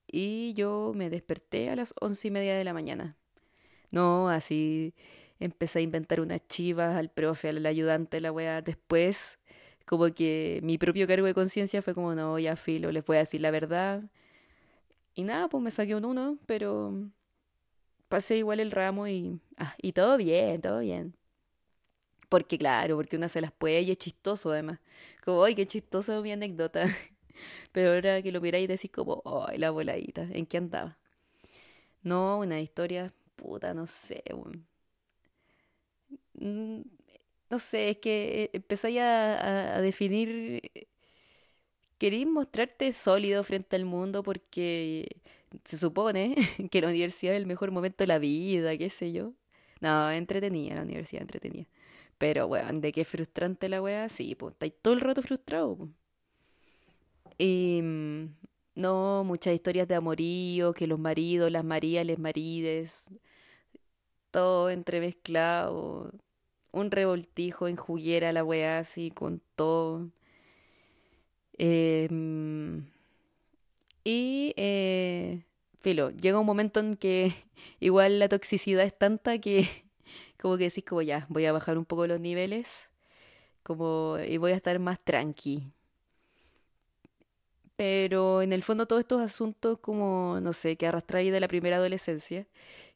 y 0.08 0.54
yo 0.54 0.92
me 0.96 1.10
desperté 1.10 1.70
a 1.70 1.76
las 1.76 1.94
once 2.02 2.28
y 2.28 2.32
media 2.32 2.56
de 2.56 2.64
la 2.64 2.74
mañana. 2.74 3.16
No, 3.92 4.30
así 4.30 4.94
empecé 5.40 5.80
a 5.80 5.82
inventar 5.82 6.22
unas 6.22 6.48
chivas 6.48 6.96
al 6.98 7.10
profe, 7.10 7.50
al 7.50 7.66
ayudante, 7.66 8.22
la 8.22 8.32
wea. 8.32 8.62
Después, 8.62 9.40
como 9.86 10.14
que 10.14 10.60
mi 10.64 10.78
propio 10.78 11.08
cargo 11.08 11.26
de 11.28 11.34
conciencia 11.34 11.82
fue 11.82 11.94
como, 11.96 12.16
no, 12.16 12.40
ya 12.40 12.56
filo, 12.56 12.92
les 12.92 13.06
voy 13.06 13.18
a 13.18 13.20
decir 13.22 13.42
la 13.42 13.52
verdad. 13.52 14.04
Y 15.14 15.24
nada, 15.24 15.50
pues 15.50 15.64
me 15.64 15.72
saqué 15.72 15.96
un 15.96 16.06
uno, 16.06 16.38
pero 16.46 17.12
pasé 18.12 18.38
igual 18.38 18.62
el 18.62 18.72
ramo 18.72 19.08
y, 19.08 19.42
ah, 19.58 19.76
y 19.82 19.94
todo 19.94 20.18
bien, 20.18 20.62
todo 20.62 20.82
bien. 20.82 21.16
Porque 22.30 22.58
claro, 22.58 22.96
porque 22.96 23.18
una 23.18 23.30
se 23.30 23.42
las 23.42 23.52
puede 23.52 23.82
y 23.82 23.92
es 23.92 23.98
chistoso 23.98 24.52
además. 24.52 24.80
Como, 25.24 25.44
ay, 25.44 25.54
qué 25.56 25.68
chistoso 25.68 26.22
mi 26.22 26.32
anécdota. 26.32 26.84
Pero 27.74 27.94
ahora 27.94 28.22
que 28.22 28.32
lo 28.32 28.42
miráis 28.42 28.68
decís 28.68 28.92
como, 28.92 29.22
ay, 29.48 29.58
la 29.60 29.72
voladita, 29.72 30.24
¿en 30.32 30.46
qué 30.46 30.58
andaba? 30.58 30.98
No, 32.04 32.40
una 32.40 32.60
historia, 32.62 33.14
puta, 33.36 33.74
no 33.74 33.86
sé. 33.88 34.24
Mm, 36.40 36.82
No 37.50 37.60
sé, 37.60 37.92
es 37.92 37.98
que 38.00 38.50
empezáis 38.54 39.00
a, 39.00 39.78
a, 39.78 39.82
definir, 39.82 40.62
queréis 41.98 42.28
mostrarte 42.28 42.92
sólido 42.94 43.44
frente 43.44 43.76
al 43.76 43.86
mundo 43.86 44.24
porque 44.24 45.08
se 45.66 45.78
supone 45.78 46.36
que 46.72 46.82
la 46.82 46.88
universidad 46.90 47.34
es 47.34 47.40
el 47.40 47.48
mejor 47.48 47.72
momento 47.72 48.04
de 48.04 48.08
la 48.08 48.20
vida, 48.20 48.78
qué 48.78 48.90
sé 48.90 49.12
yo. 49.12 49.34
No, 49.82 50.12
entretenida 50.12 50.76
la 50.76 50.84
universidad, 50.84 51.24
entretenida. 51.24 51.68
Pero, 52.18 52.48
weón, 52.48 52.82
de 52.82 52.92
qué 52.92 53.06
frustrante 53.06 53.70
la 53.70 53.82
weá, 53.82 54.10
sí, 54.10 54.36
pues, 54.36 54.54
estáis 54.54 54.74
todo 54.82 54.94
el 54.94 55.02
rato 55.02 55.22
frustrado. 55.24 55.76
po. 55.78 55.90
Y 57.38 57.82
mm, 57.82 58.26
no, 58.76 59.24
muchas 59.26 59.56
historias 59.56 59.88
de 59.88 59.96
amorío, 59.96 60.74
que 60.74 60.88
los 60.88 61.00
maridos, 61.00 61.52
las 61.52 61.64
marías, 61.66 62.06
les 62.06 62.20
marides, 62.20 63.12
todo 64.32 64.70
entremezclado. 64.70 66.12
Un 66.72 66.92
revoltijo 66.92 67.68
en 67.68 67.76
juguera 67.78 68.32
la 68.34 68.44
weá 68.44 68.80
así 68.80 69.12
con 69.12 69.42
todo. 69.56 70.12
Em, 71.58 72.86
y, 74.04 74.54
eh, 74.58 75.44
filo, 75.82 76.12
llega 76.12 76.40
un 76.40 76.46
momento 76.46 76.80
en 76.80 76.96
que 76.96 77.34
igual 77.80 78.20
la 78.20 78.30
toxicidad 78.30 78.86
es 78.86 78.98
tanta 78.98 79.40
que 79.40 79.68
como 80.42 80.58
que 80.58 80.66
decís 80.66 80.84
como 80.86 81.02
ya, 81.02 81.26
voy 81.30 81.46
a 81.46 81.52
bajar 81.54 81.78
un 81.78 81.86
poco 81.86 82.08
los 82.08 82.20
niveles 82.20 82.90
como 83.64 84.18
y 84.20 84.38
voy 84.38 84.54
a 84.54 84.56
estar 84.56 84.80
más 84.80 85.00
tranqui. 85.04 85.72
Pero 87.76 88.42
en 88.42 88.54
el 88.54 88.64
fondo 88.64 88.86
todos 88.86 89.00
estos 89.02 89.22
asuntos 89.22 89.80
como, 89.80 90.40
no 90.42 90.54
sé, 90.54 90.76
que 90.78 90.86
arrastráis 90.88 91.32
de 91.32 91.40
la 91.40 91.48
primera 91.48 91.78
adolescencia, 91.78 92.48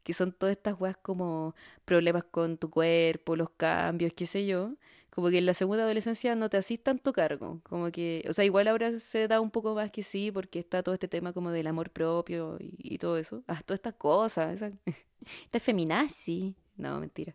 que 0.03 0.13
son 0.13 0.31
todas 0.31 0.55
estas 0.55 0.79
weas 0.79 0.97
como 0.97 1.55
problemas 1.85 2.23
con 2.25 2.57
tu 2.57 2.69
cuerpo, 2.69 3.35
los 3.35 3.49
cambios, 3.51 4.13
qué 4.13 4.27
sé 4.27 4.45
yo, 4.45 4.73
como 5.15 5.29
que 5.29 5.37
en 5.37 5.45
la 5.45 5.53
segunda 5.53 5.85
adolescencia 5.85 6.35
no 6.35 6.49
te 6.49 6.57
hacís 6.57 6.83
tanto 6.83 7.13
cargo, 7.13 7.61
como 7.63 7.89
que, 7.89 8.25
o 8.29 8.33
sea, 8.33 8.43
igual 8.43 8.67
ahora 8.67 8.99
se 8.99 9.29
da 9.29 9.39
un 9.39 9.49
poco 9.49 9.73
más 9.73 9.89
que 9.89 10.03
sí, 10.03 10.29
porque 10.29 10.59
está 10.59 10.83
todo 10.83 10.93
este 10.93 11.07
tema 11.07 11.31
como 11.31 11.51
del 11.51 11.67
amor 11.67 11.89
propio 11.89 12.57
y, 12.59 12.97
todo 12.97 13.17
eso, 13.17 13.41
ah, 13.47 13.61
todas 13.65 13.77
estas 13.77 13.93
cosas, 13.93 14.61
esa, 14.61 14.77
esta 15.45 15.59
feminazi, 15.59 16.53
no, 16.75 16.99
mentira, 16.99 17.33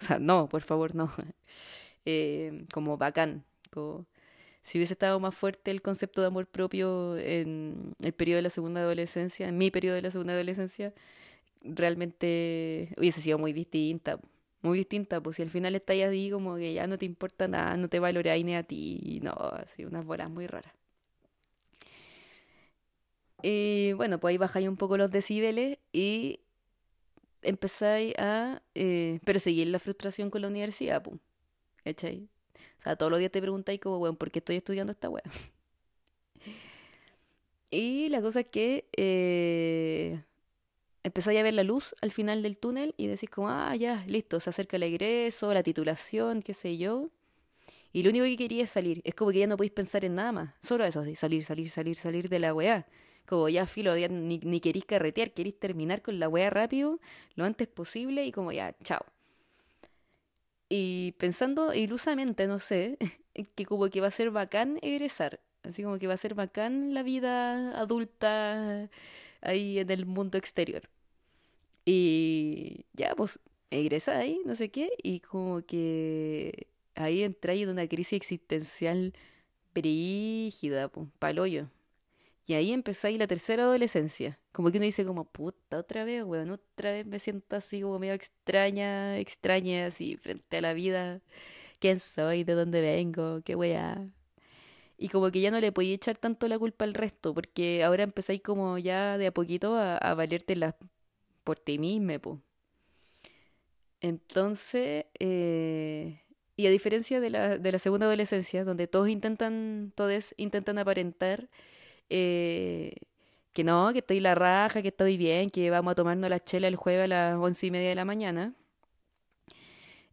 o 0.00 0.04
sea, 0.04 0.18
no, 0.18 0.48
por 0.48 0.62
favor, 0.62 0.94
no, 0.94 1.12
eh, 2.06 2.64
como 2.72 2.96
bacán, 2.96 3.44
como 3.70 4.06
si 4.62 4.78
hubiese 4.78 4.94
estado 4.94 5.20
más 5.20 5.34
fuerte 5.34 5.70
el 5.70 5.82
concepto 5.82 6.22
de 6.22 6.28
amor 6.28 6.46
propio 6.46 7.18
en 7.18 7.94
el 8.00 8.14
periodo 8.14 8.36
de 8.36 8.42
la 8.42 8.50
segunda 8.50 8.80
adolescencia, 8.80 9.48
en 9.48 9.58
mi 9.58 9.70
periodo 9.70 9.96
de 9.96 10.02
la 10.02 10.10
segunda 10.10 10.32
adolescencia, 10.32 10.94
realmente 11.60 12.94
hubiese 12.96 13.20
sido 13.20 13.36
muy 13.36 13.52
distinta, 13.52 14.18
muy 14.62 14.78
distinta, 14.78 15.20
pues 15.22 15.36
si 15.36 15.42
al 15.42 15.50
final 15.50 15.74
estás 15.74 15.96
ahí 15.96 16.30
como 16.30 16.56
que 16.56 16.74
ya 16.74 16.86
no 16.86 16.98
te 16.98 17.06
importa 17.06 17.48
nada, 17.48 17.76
no 17.76 17.88
te 17.88 18.00
valoráis 18.00 18.44
ni 18.44 18.54
a 18.56 18.62
ti, 18.64 19.20
no, 19.22 19.32
así, 19.32 19.84
unas 19.84 20.04
bolas 20.04 20.30
muy 20.30 20.46
raras. 20.46 20.72
Y 23.42 23.92
bueno, 23.94 24.18
pues 24.18 24.32
ahí 24.32 24.38
bajáis 24.38 24.68
un 24.68 24.76
poco 24.76 24.96
los 24.96 25.10
decibeles 25.10 25.78
y 25.92 26.40
empezáis 27.42 28.14
a 28.18 28.62
eh, 28.74 29.20
perseguir 29.24 29.68
la 29.68 29.78
frustración 29.78 30.30
con 30.30 30.42
la 30.42 30.48
universidad, 30.48 31.02
pues, 31.02 31.20
¿cachai? 31.84 32.28
O 32.80 32.82
sea, 32.82 32.96
todos 32.96 33.10
los 33.10 33.20
días 33.20 33.32
te 33.32 33.40
preguntáis 33.40 33.80
como, 33.80 33.98
weón, 33.98 34.16
¿por 34.16 34.30
qué 34.30 34.40
estoy 34.40 34.56
estudiando 34.56 34.92
esta 34.92 35.08
weá? 35.10 35.24
Y 37.70 38.08
la 38.08 38.22
cosa 38.22 38.40
es 38.40 38.46
que 38.48 38.88
eh, 38.96 40.22
empezáis 41.02 41.38
a 41.40 41.42
ver 41.42 41.54
la 41.54 41.64
luz 41.64 41.94
al 42.00 42.12
final 42.12 42.42
del 42.42 42.58
túnel 42.58 42.94
y 42.96 43.06
decís 43.06 43.30
como, 43.30 43.48
ah, 43.48 43.74
ya, 43.76 44.04
listo, 44.06 44.40
se 44.40 44.50
acerca 44.50 44.76
el 44.76 44.82
egreso, 44.82 45.52
la 45.52 45.62
titulación, 45.62 46.42
qué 46.42 46.54
sé 46.54 46.76
yo. 46.76 47.10
Y 47.92 48.02
lo 48.02 48.10
único 48.10 48.24
que 48.24 48.36
quería 48.36 48.64
es 48.64 48.70
salir. 48.70 49.00
Es 49.04 49.14
como 49.14 49.30
que 49.30 49.38
ya 49.38 49.46
no 49.46 49.56
podéis 49.56 49.72
pensar 49.72 50.04
en 50.04 50.14
nada 50.14 50.32
más. 50.32 50.54
Solo 50.62 50.84
eso, 50.84 51.02
de 51.02 51.16
salir, 51.16 51.44
salir, 51.44 51.70
salir, 51.70 51.96
salir 51.96 52.28
de 52.28 52.38
la 52.38 52.52
weá. 52.54 52.86
Como 53.26 53.48
ya, 53.48 53.66
filo, 53.66 53.94
ni, 53.94 54.38
ni 54.38 54.60
queréis 54.60 54.84
carretear, 54.84 55.32
queréis 55.32 55.58
terminar 55.58 56.02
con 56.02 56.18
la 56.18 56.28
weá 56.28 56.50
rápido, 56.50 57.00
lo 57.34 57.44
antes 57.44 57.68
posible 57.68 58.24
y 58.24 58.32
como 58.32 58.52
ya, 58.52 58.74
chao. 58.84 59.04
Y 60.68 61.12
pensando 61.12 61.74
ilusamente, 61.74 62.46
no 62.46 62.58
sé, 62.58 62.98
que 63.54 63.64
como 63.64 63.88
que 63.88 64.00
va 64.00 64.08
a 64.08 64.10
ser 64.10 64.30
bacán 64.30 64.78
egresar. 64.82 65.40
Así 65.62 65.82
como 65.82 65.98
que 65.98 66.06
va 66.06 66.14
a 66.14 66.18
ser 66.18 66.34
bacán 66.34 66.94
la 66.94 67.02
vida 67.02 67.78
adulta 67.78 68.88
ahí 69.40 69.78
en 69.78 69.90
el 69.90 70.06
mundo 70.06 70.38
exterior. 70.38 70.88
Y 71.84 72.86
ya, 72.92 73.14
pues, 73.16 73.40
egresa 73.70 74.18
ahí, 74.18 74.40
no 74.44 74.54
sé 74.54 74.70
qué, 74.70 74.90
y 75.02 75.20
como 75.20 75.62
que 75.62 76.68
ahí 76.94 77.22
entra 77.22 77.54
en 77.54 77.70
una 77.70 77.88
crisis 77.88 78.14
existencial 78.14 79.14
brígida, 79.74 80.88
pues, 80.88 81.08
paloyo. 81.18 81.70
Y 82.46 82.54
ahí 82.54 82.72
empezáis 82.72 83.18
la 83.18 83.26
tercera 83.26 83.64
adolescencia. 83.64 84.38
Como 84.52 84.70
que 84.70 84.78
uno 84.78 84.86
dice 84.86 85.04
como, 85.04 85.24
puta, 85.26 85.78
otra 85.78 86.04
vez, 86.04 86.24
weón, 86.24 86.50
otra 86.50 86.92
vez 86.92 87.06
me 87.06 87.18
siento 87.18 87.56
así 87.56 87.82
como 87.82 87.98
medio 87.98 88.14
extraña, 88.14 89.18
extraña, 89.18 89.86
así, 89.86 90.16
frente 90.16 90.58
a 90.58 90.60
la 90.62 90.72
vida. 90.74 91.20
¿Quién 91.80 92.00
soy? 92.00 92.44
¿De 92.44 92.54
dónde 92.54 92.80
vengo? 92.80 93.42
¿Qué 93.44 93.54
weá? 93.56 94.08
Y 94.98 95.08
como 95.10 95.30
que 95.30 95.40
ya 95.40 95.50
no 95.50 95.60
le 95.60 95.72
podía 95.72 95.94
echar 95.94 96.18
tanto 96.18 96.48
la 96.48 96.58
culpa 96.58 96.84
al 96.84 96.94
resto, 96.94 97.34
porque 97.34 97.84
ahora 97.84 98.02
empezáis 98.04 98.42
como 98.42 98.78
ya 98.78 99.16
de 99.18 99.28
a 99.28 99.32
poquito 99.34 99.76
a, 99.76 99.96
a 99.98 100.14
valértela 100.14 100.76
por 101.44 101.58
ti 101.60 101.78
mismo, 101.78 102.18
po. 102.20 102.42
Entonces, 104.00 105.06
eh, 105.18 106.20
y 106.56 106.66
a 106.66 106.70
diferencia 106.70 107.20
de 107.20 107.30
la, 107.30 107.58
de 107.58 107.72
la 107.72 107.78
segunda 107.78 108.06
adolescencia, 108.06 108.64
donde 108.64 108.86
todos 108.86 109.08
intentan, 109.08 109.92
todos 109.96 110.34
intentan 110.36 110.78
aparentar 110.78 111.48
eh, 112.10 112.94
que 113.54 113.64
no, 113.64 113.92
que 113.92 114.00
estoy 114.00 114.20
la 114.20 114.34
raja, 114.36 114.82
que 114.82 114.88
estoy 114.88 115.16
bien, 115.18 115.50
que 115.50 115.70
vamos 115.70 115.92
a 115.92 115.96
tomarnos 115.96 116.30
la 116.30 116.40
chela 116.44 116.68
el 116.68 116.76
jueves 116.76 117.04
a 117.06 117.08
las 117.08 117.36
once 117.38 117.66
y 117.66 117.70
media 117.72 117.90
de 117.90 117.96
la 117.96 118.04
mañana. 118.06 118.54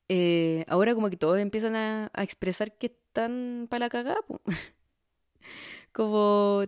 eh, 0.09 0.65
ahora 0.67 0.93
como 0.93 1.09
que 1.09 1.17
todos 1.17 1.39
empiezan 1.39 1.75
a 1.75 2.11
expresar 2.17 2.77
que 2.77 2.95
están 3.15 3.67
para 3.69 3.85
la 3.85 3.89
cagada. 3.89 4.19
Como 5.91 6.65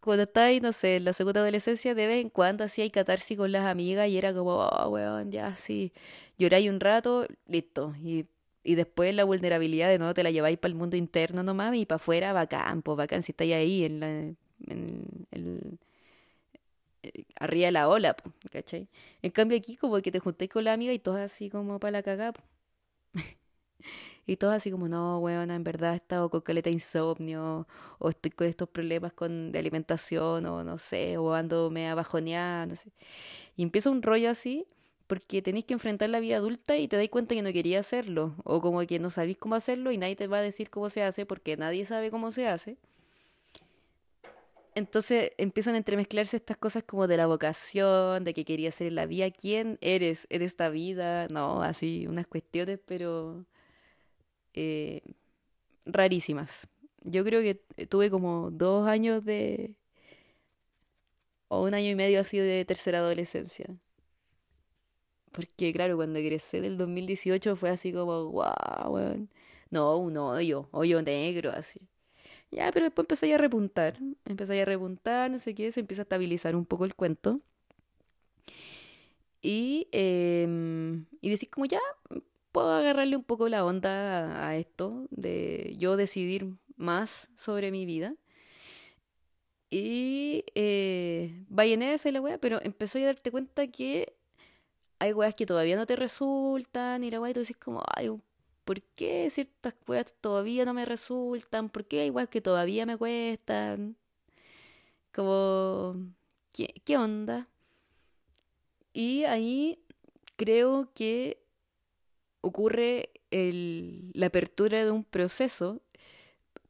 cuando 0.00 0.24
estáis, 0.24 0.60
no 0.62 0.72
sé, 0.72 0.96
en 0.96 1.04
la 1.04 1.12
segunda 1.14 1.40
adolescencia, 1.40 1.94
de 1.94 2.06
vez 2.06 2.22
en 2.22 2.28
cuando 2.30 2.64
hay 2.76 2.90
catarsis 2.90 3.38
con 3.38 3.52
las 3.52 3.64
amigas 3.64 4.08
y 4.08 4.18
era 4.18 4.34
como, 4.34 4.56
oh, 4.56 4.88
weón, 4.90 5.30
ya, 5.30 5.56
sí. 5.56 5.92
Lloráis 6.38 6.68
un 6.70 6.80
rato, 6.80 7.26
listo. 7.46 7.94
Y, 8.02 8.26
y 8.64 8.74
después 8.74 9.14
la 9.14 9.24
vulnerabilidad 9.24 9.88
de 9.88 9.98
nuevo 9.98 10.12
te 10.14 10.22
la 10.22 10.30
lleváis 10.30 10.58
para 10.58 10.70
el 10.72 10.76
mundo 10.78 10.96
interno 10.96 11.42
nomás 11.42 11.74
y 11.76 11.86
para 11.86 11.96
afuera, 11.96 12.32
bacán, 12.34 12.82
pues 12.82 12.96
bacán, 12.98 13.22
si 13.22 13.32
estáis 13.32 13.54
ahí 13.54 13.84
en 13.84 14.00
la, 14.00 14.08
eh, 17.02 17.24
arriba 17.40 17.66
de 17.66 17.72
la 17.72 17.88
ola, 17.88 18.14
po, 18.16 18.32
¿cachai? 18.50 18.88
En 19.22 19.30
cambio 19.30 19.58
aquí 19.58 19.76
como 19.76 20.00
que 20.00 20.10
te 20.12 20.18
juntáis 20.20 20.50
con 20.50 20.64
la 20.64 20.72
amiga 20.72 20.92
y 20.92 20.98
todas 20.98 21.22
así 21.32 21.50
como 21.50 21.78
para 21.80 21.92
la 21.92 22.02
cagada. 22.02 22.34
Y 24.26 24.36
todos 24.36 24.54
así 24.54 24.70
como, 24.70 24.88
no, 24.88 25.18
weón, 25.18 25.50
en 25.50 25.64
verdad 25.64 25.92
he 25.94 25.96
estado 25.96 26.30
con 26.30 26.40
caleta 26.40 26.70
de 26.70 26.74
insomnio, 26.74 27.66
o 27.98 28.08
estoy 28.08 28.30
con 28.30 28.46
estos 28.46 28.68
problemas 28.68 29.12
con, 29.12 29.52
de 29.52 29.58
alimentación, 29.58 30.46
o 30.46 30.64
no 30.64 30.78
sé, 30.78 31.18
o 31.18 31.34
ando 31.34 31.70
media 31.70 31.94
bajoneada, 31.94 32.66
no 32.66 32.76
sé. 32.76 32.90
Y 33.56 33.62
empieza 33.62 33.90
un 33.90 34.02
rollo 34.02 34.30
así, 34.30 34.66
porque 35.06 35.42
tenéis 35.42 35.66
que 35.66 35.74
enfrentar 35.74 36.08
la 36.10 36.20
vida 36.20 36.36
adulta 36.36 36.76
y 36.76 36.88
te 36.88 36.96
dais 36.96 37.10
cuenta 37.10 37.34
que 37.34 37.42
no 37.42 37.52
quería 37.52 37.80
hacerlo, 37.80 38.34
o 38.44 38.60
como 38.60 38.80
que 38.86 38.98
no 38.98 39.10
sabéis 39.10 39.36
cómo 39.36 39.54
hacerlo 39.54 39.92
y 39.92 39.98
nadie 39.98 40.16
te 40.16 40.26
va 40.26 40.38
a 40.38 40.42
decir 40.42 40.70
cómo 40.70 40.88
se 40.88 41.02
hace, 41.02 41.26
porque 41.26 41.56
nadie 41.56 41.84
sabe 41.86 42.10
cómo 42.10 42.30
se 42.30 42.48
hace. 42.48 42.78
Entonces 44.74 45.30
empiezan 45.38 45.74
a 45.74 45.78
entremezclarse 45.78 46.36
estas 46.36 46.56
cosas 46.56 46.82
como 46.82 47.06
de 47.06 47.16
la 47.16 47.26
vocación, 47.26 48.24
de 48.24 48.34
que 48.34 48.44
quería 48.44 48.70
ser 48.72 48.88
en 48.88 48.96
la 48.96 49.06
vida, 49.06 49.30
quién 49.30 49.78
eres 49.80 50.26
en 50.30 50.42
esta 50.42 50.68
vida, 50.68 51.28
no, 51.28 51.62
así, 51.62 52.06
unas 52.08 52.26
cuestiones, 52.26 52.80
pero 52.84 53.44
eh, 54.54 55.02
rarísimas. 55.86 56.68
Yo 57.02 57.24
creo 57.24 57.42
que 57.42 57.56
tuve 57.86 58.10
como 58.10 58.50
dos 58.50 58.88
años 58.88 59.24
de... 59.24 59.74
o 61.48 61.62
un 61.64 61.74
año 61.74 61.90
y 61.90 61.94
medio 61.94 62.20
así 62.20 62.38
de 62.38 62.64
tercera 62.64 62.98
adolescencia. 62.98 63.66
Porque 65.32 65.72
claro, 65.72 65.96
cuando 65.96 66.18
egresé 66.18 66.60
del 66.60 66.78
2018 66.78 67.56
fue 67.56 67.70
así 67.70 67.92
como, 67.92 68.30
wow, 68.30 68.88
weón. 68.90 69.28
No, 69.70 69.96
un 69.98 70.16
hoyo, 70.16 70.68
hoyo 70.72 71.02
negro 71.02 71.50
así. 71.52 71.80
Ya, 72.52 72.72
pero 72.72 72.86
después 72.86 73.04
empecé 73.04 73.34
a 73.34 73.38
repuntar. 73.38 73.98
Empecé 74.26 74.62
a 74.62 74.64
repuntar, 74.66 75.30
no 75.30 75.38
sé 75.38 75.54
qué, 75.54 75.72
se 75.72 75.80
empieza 75.80 76.02
a 76.02 76.04
estabilizar 76.04 76.56
un 76.56 76.66
poco 76.66 76.84
el 76.86 76.94
cuento. 76.94 77.40
Y, 79.42 79.88
em, 79.92 81.04
y 81.20 81.28
decís 81.30 81.48
como 81.50 81.66
ya, 81.66 81.80
puedo 82.54 82.72
agarrarle 82.72 83.16
un 83.16 83.24
poco 83.24 83.48
la 83.48 83.64
onda 83.64 84.46
a, 84.46 84.56
esto 84.56 85.08
de 85.10 85.74
yo 85.76 85.96
decidir 85.96 86.54
más 86.76 87.28
sobre 87.36 87.72
mi 87.72 87.84
vida. 87.84 88.14
Y 89.70 90.44
eh, 90.54 91.44
vaya 91.48 91.74
en 91.74 91.82
esa 91.82 92.08
y 92.08 92.12
la 92.12 92.20
wea, 92.20 92.38
pero 92.38 92.60
empezó 92.62 92.98
a 92.98 93.02
darte 93.02 93.32
cuenta 93.32 93.66
que 93.66 94.14
hay 95.00 95.12
weas 95.12 95.34
que 95.34 95.46
todavía 95.46 95.74
no 95.74 95.84
te 95.84 95.96
resultan 95.96 97.02
y 97.02 97.10
la 97.10 97.20
wea 97.20 97.32
y 97.32 97.34
tú 97.34 97.40
dices 97.40 97.56
como, 97.56 97.82
ay, 97.96 98.10
¿por 98.64 98.80
qué 98.82 99.28
ciertas 99.30 99.74
weas 99.88 100.14
todavía 100.20 100.64
no 100.64 100.74
me 100.74 100.84
resultan? 100.84 101.68
¿Por 101.70 101.86
qué 101.86 102.02
hay 102.02 102.10
weas 102.10 102.28
que 102.28 102.40
todavía 102.40 102.86
me 102.86 102.96
cuestan? 102.96 103.96
Como, 105.12 105.96
¿qué, 106.52 106.72
qué 106.84 106.96
onda? 106.98 107.48
Y 108.92 109.24
ahí 109.24 109.80
creo 110.36 110.92
que 110.94 111.43
ocurre 112.44 113.10
el, 113.30 114.10
la 114.14 114.26
apertura 114.26 114.84
de 114.84 114.90
un 114.90 115.04
proceso 115.04 115.82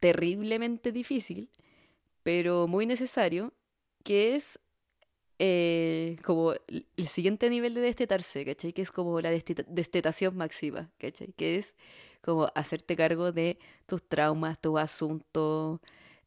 terriblemente 0.01 0.93
difícil, 0.93 1.51
pero 2.23 2.69
muy 2.69 2.87
necesario, 2.87 3.53
que 4.05 4.35
es 4.37 4.61
eh, 5.39 6.19
como 6.25 6.55
el 6.55 7.09
siguiente 7.09 7.51
nivel 7.51 7.75
de 7.75 7.81
destetarse, 7.83 8.45
¿cachai? 8.45 8.73
Que 8.73 8.83
es 8.83 8.93
como 8.93 9.21
la 9.21 9.31
destetación 9.31 10.37
máxima, 10.37 10.91
¿cachai? 10.99 11.33
Que 11.35 11.57
es 11.57 11.75
como 12.23 12.49
hacerte 12.55 12.97
cargo 12.97 13.33
de 13.33 13.59
tus 13.87 14.03
traumas, 14.09 14.61
tus 14.61 14.79
asuntos, 14.79 15.81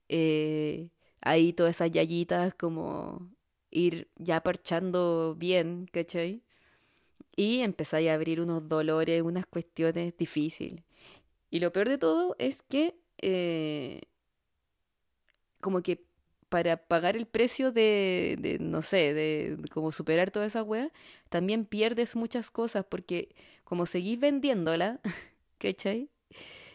eh, 0.09 0.89
ahí 1.21 1.53
todas 1.53 1.77
esas 1.77 1.91
yayitas, 1.91 2.53
como 2.55 3.29
ir 3.71 4.09
ya 4.17 4.41
parchando 4.43 5.35
bien, 5.37 5.87
¿cachai? 5.91 6.43
Y 7.37 7.61
empezáis 7.61 8.09
a 8.09 8.15
abrir 8.15 8.41
unos 8.41 8.67
dolores, 8.67 9.21
unas 9.21 9.45
cuestiones 9.45 10.17
difíciles. 10.17 10.83
Y 11.51 11.59
lo 11.61 11.71
peor 11.73 11.89
de 11.89 11.97
todo 11.97 12.35
es 12.39 12.63
que, 12.63 12.95
eh, 13.21 14.01
como 15.61 15.81
que 15.81 16.05
para 16.49 16.77
pagar 16.77 17.17
el 17.17 17.25
precio 17.27 17.71
de, 17.71 18.57
no 18.61 18.81
sé, 18.81 19.13
de, 19.13 19.57
como 19.71 19.91
superar 19.91 20.31
toda 20.31 20.45
esa 20.45 20.63
wea, 20.63 20.91
también 21.29 21.65
pierdes 21.65 22.15
muchas 22.15 22.51
cosas 22.51 22.85
porque 22.89 23.35
como 23.63 23.85
seguís 23.85 24.19
vendiéndola, 24.19 25.01
¿cachai? 25.59 26.09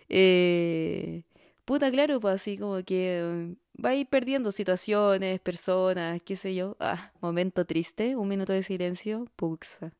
Eh, 0.08 1.24
puta, 1.64 1.90
claro, 1.90 2.20
pues 2.20 2.36
así 2.36 2.58
como 2.58 2.82
que 2.84 3.56
va 3.84 3.90
a 3.90 3.94
ir 3.96 4.08
perdiendo 4.08 4.52
situaciones, 4.52 5.40
personas, 5.40 6.20
qué 6.24 6.36
sé 6.36 6.54
yo. 6.54 6.76
Ah, 6.80 7.12
momento 7.20 7.64
triste, 7.66 8.16
un 8.16 8.28
minuto 8.28 8.52
de 8.52 8.62
silencio, 8.62 9.26
puxa. 9.36 9.92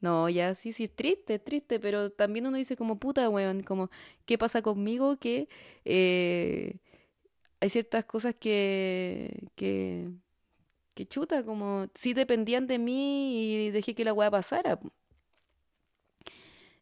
No, 0.00 0.28
ya 0.28 0.54
sí, 0.54 0.72
sí, 0.72 0.84
es 0.84 0.94
triste, 0.94 1.38
triste, 1.40 1.80
pero 1.80 2.10
también 2.12 2.46
uno 2.46 2.56
dice 2.56 2.76
como 2.76 2.98
puta, 3.00 3.28
weón, 3.28 3.62
como, 3.64 3.90
¿qué 4.26 4.38
pasa 4.38 4.62
conmigo? 4.62 5.16
Que 5.18 5.48
eh, 5.84 6.76
hay 7.60 7.68
ciertas 7.70 8.04
cosas 8.06 8.34
que, 8.40 9.48
que, 9.56 10.10
que 10.94 11.06
chuta, 11.08 11.44
como 11.44 11.88
sí 11.94 12.14
dependían 12.14 12.66
de 12.68 12.78
mí 12.78 13.66
y 13.68 13.70
dejé 13.72 13.94
que 13.94 14.04
la 14.04 14.14
weá 14.14 14.30
pasara. 14.30 14.80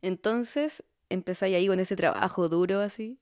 Entonces 0.03 0.85
empezáis 1.09 1.57
ahí 1.57 1.67
con 1.69 1.81
ese 1.81 1.97
trabajo 1.97 2.49
duro 2.49 2.81
así. 2.81 3.19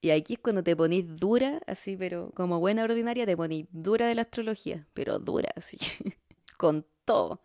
Y 0.00 0.10
aquí 0.10 0.34
es 0.34 0.38
cuando 0.40 0.62
te 0.62 0.76
ponís 0.76 1.16
dura, 1.18 1.60
así, 1.66 1.96
pero 1.96 2.30
como 2.34 2.60
buena 2.60 2.84
ordinaria 2.84 3.24
te 3.26 3.36
ponís 3.36 3.66
dura 3.72 4.06
de 4.06 4.14
la 4.14 4.22
astrología, 4.22 4.86
pero 4.92 5.18
dura, 5.18 5.50
así, 5.56 5.78
con 6.58 6.86
todo. 7.04 7.40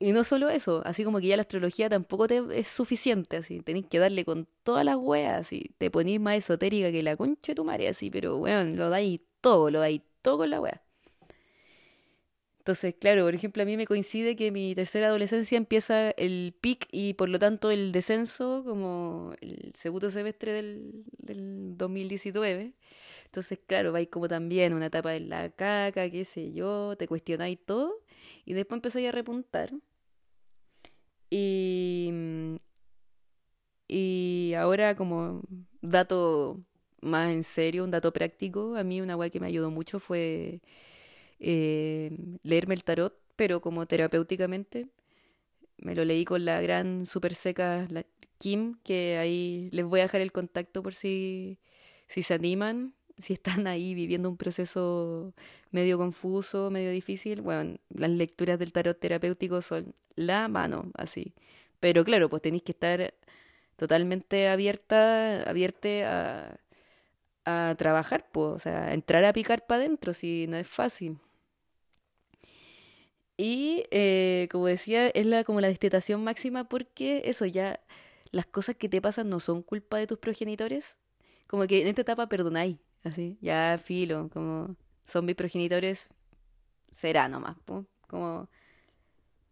Y 0.00 0.12
no 0.12 0.22
solo 0.22 0.48
eso, 0.48 0.82
así 0.84 1.02
como 1.02 1.18
que 1.20 1.26
ya 1.26 1.36
la 1.36 1.42
astrología 1.42 1.88
tampoco 1.88 2.28
te 2.28 2.40
es 2.52 2.68
suficiente, 2.68 3.38
así, 3.38 3.60
tenés 3.60 3.86
que 3.86 3.98
darle 3.98 4.24
con 4.24 4.46
todas 4.62 4.84
las 4.84 4.96
weas, 4.96 5.52
y 5.52 5.72
te 5.78 5.90
ponís 5.90 6.20
más 6.20 6.36
esotérica 6.36 6.92
que 6.92 7.02
la 7.02 7.16
concha 7.16 7.52
de 7.52 7.56
tu 7.56 7.64
madre, 7.64 7.88
así, 7.88 8.08
pero 8.10 8.36
weón, 8.38 8.76
lo 8.76 8.90
dais 8.90 9.20
todo, 9.40 9.70
lo 9.70 9.80
dais 9.80 10.02
todo 10.22 10.38
con 10.38 10.50
la 10.50 10.60
wea. 10.60 10.82
Entonces, 12.58 12.94
claro, 13.00 13.24
por 13.24 13.34
ejemplo, 13.34 13.62
a 13.62 13.66
mí 13.66 13.76
me 13.78 13.86
coincide 13.86 14.36
que 14.36 14.52
mi 14.52 14.74
tercera 14.74 15.06
adolescencia 15.08 15.56
empieza 15.56 16.10
el 16.10 16.54
pic 16.60 16.86
y 16.92 17.14
por 17.14 17.30
lo 17.30 17.38
tanto 17.38 17.70
el 17.70 17.92
descenso 17.92 18.62
como 18.64 19.32
el 19.40 19.72
segundo 19.74 20.10
semestre 20.10 20.52
del, 20.52 21.04
del 21.18 21.76
2019. 21.78 22.74
Entonces, 23.24 23.58
claro, 23.66 23.92
vais 23.92 24.08
como 24.08 24.28
también 24.28 24.74
una 24.74 24.86
etapa 24.86 25.10
de 25.12 25.20
la 25.20 25.48
caca, 25.50 26.10
qué 26.10 26.24
sé 26.26 26.52
yo, 26.52 26.94
te 26.98 27.08
cuestionáis 27.08 27.58
todo 27.64 28.02
y 28.48 28.54
después 28.54 28.78
empezáis 28.78 29.06
a 29.08 29.12
repuntar. 29.12 29.74
Y, 31.28 32.10
y 33.86 34.54
ahora 34.56 34.96
como 34.96 35.42
dato 35.82 36.58
más 37.02 37.30
en 37.30 37.44
serio, 37.44 37.84
un 37.84 37.90
dato 37.90 38.10
práctico, 38.10 38.74
a 38.76 38.84
mí 38.84 39.02
una 39.02 39.16
weá 39.16 39.28
que 39.28 39.38
me 39.38 39.48
ayudó 39.48 39.70
mucho 39.70 40.00
fue 40.00 40.62
eh, 41.40 42.10
leerme 42.42 42.74
el 42.74 42.84
tarot, 42.84 43.20
pero 43.36 43.60
como 43.60 43.84
terapéuticamente. 43.86 44.88
Me 45.76 45.94
lo 45.94 46.04
leí 46.06 46.24
con 46.24 46.46
la 46.46 46.62
gran 46.62 47.06
super 47.06 47.34
seca 47.34 47.86
Kim, 48.38 48.78
que 48.82 49.18
ahí 49.18 49.68
les 49.72 49.84
voy 49.84 50.00
a 50.00 50.04
dejar 50.04 50.22
el 50.22 50.32
contacto 50.32 50.82
por 50.82 50.94
si, 50.94 51.58
si 52.08 52.22
se 52.22 52.34
animan, 52.34 52.94
si 53.18 53.32
están 53.34 53.66
ahí 53.66 53.94
viviendo 53.94 54.28
un 54.28 54.36
proceso 54.36 55.34
medio 55.70 55.98
confuso, 55.98 56.70
medio 56.70 56.90
difícil. 56.90 57.42
Bueno, 57.42 57.78
las 57.90 58.10
lecturas 58.10 58.58
del 58.58 58.72
tarot 58.72 58.98
terapéutico 58.98 59.62
son 59.62 59.94
la 60.16 60.48
mano, 60.48 60.90
así. 60.94 61.34
Pero 61.80 62.04
claro, 62.04 62.28
pues 62.28 62.42
tenéis 62.42 62.62
que 62.62 62.72
estar 62.72 63.14
totalmente 63.76 64.48
abierta, 64.48 65.42
abierta 65.42 66.58
a, 67.44 67.70
a 67.70 67.74
trabajar, 67.76 68.26
pues, 68.32 68.46
o 68.48 68.58
sea, 68.58 68.94
entrar 68.94 69.24
a 69.24 69.32
picar 69.32 69.66
para 69.66 69.82
adentro, 69.82 70.12
si 70.14 70.46
no 70.48 70.56
es 70.56 70.68
fácil. 70.68 71.18
Y 73.36 73.84
eh, 73.92 74.48
como 74.50 74.66
decía, 74.66 75.08
es 75.08 75.24
la, 75.24 75.44
como 75.44 75.60
la 75.60 75.68
destetación 75.68 76.24
máxima 76.24 76.68
porque 76.68 77.22
eso 77.24 77.46
ya, 77.46 77.80
las 78.32 78.46
cosas 78.46 78.76
que 78.76 78.88
te 78.88 79.00
pasan 79.00 79.30
no 79.30 79.40
son 79.40 79.62
culpa 79.62 79.96
de 79.98 80.06
tus 80.08 80.18
progenitores. 80.18 80.98
Como 81.46 81.66
que 81.66 81.80
en 81.82 81.88
esta 81.88 82.02
etapa 82.02 82.28
perdonáis, 82.28 82.78
así, 83.04 83.38
ya 83.40 83.78
filo, 83.82 84.28
como 84.32 84.76
son 85.04 85.24
mis 85.24 85.34
progenitores, 85.34 86.08
será 86.92 87.28
nomás, 87.28 87.56
como 88.06 88.48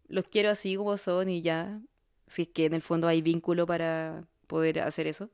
los 0.07 0.25
quiero 0.25 0.49
así 0.49 0.75
como 0.75 0.97
son 0.97 1.29
y 1.29 1.41
ya, 1.41 1.79
si 2.27 2.43
es 2.43 2.47
que 2.49 2.65
en 2.65 2.73
el 2.73 2.81
fondo 2.81 3.07
hay 3.07 3.21
vínculo 3.21 3.65
para 3.65 4.27
poder 4.47 4.79
hacer 4.79 5.07
eso. 5.07 5.29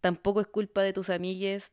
Tampoco 0.00 0.40
es 0.40 0.46
culpa 0.46 0.82
de 0.82 0.92
tus 0.92 1.10
amigues, 1.10 1.72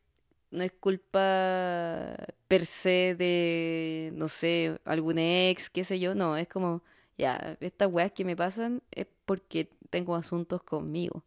no 0.50 0.62
es 0.64 0.72
culpa 0.72 2.16
per 2.48 2.66
se 2.66 3.14
de, 3.16 4.12
no 4.14 4.28
sé, 4.28 4.78
algún 4.84 5.18
ex, 5.18 5.70
qué 5.70 5.84
sé 5.84 5.98
yo, 6.00 6.14
no, 6.14 6.36
es 6.36 6.48
como, 6.48 6.82
ya, 7.18 7.56
estas 7.60 7.90
weas 7.90 8.12
que 8.12 8.24
me 8.24 8.36
pasan 8.36 8.82
es 8.90 9.06
porque 9.24 9.68
tengo 9.90 10.14
asuntos 10.16 10.62
conmigo. 10.62 11.24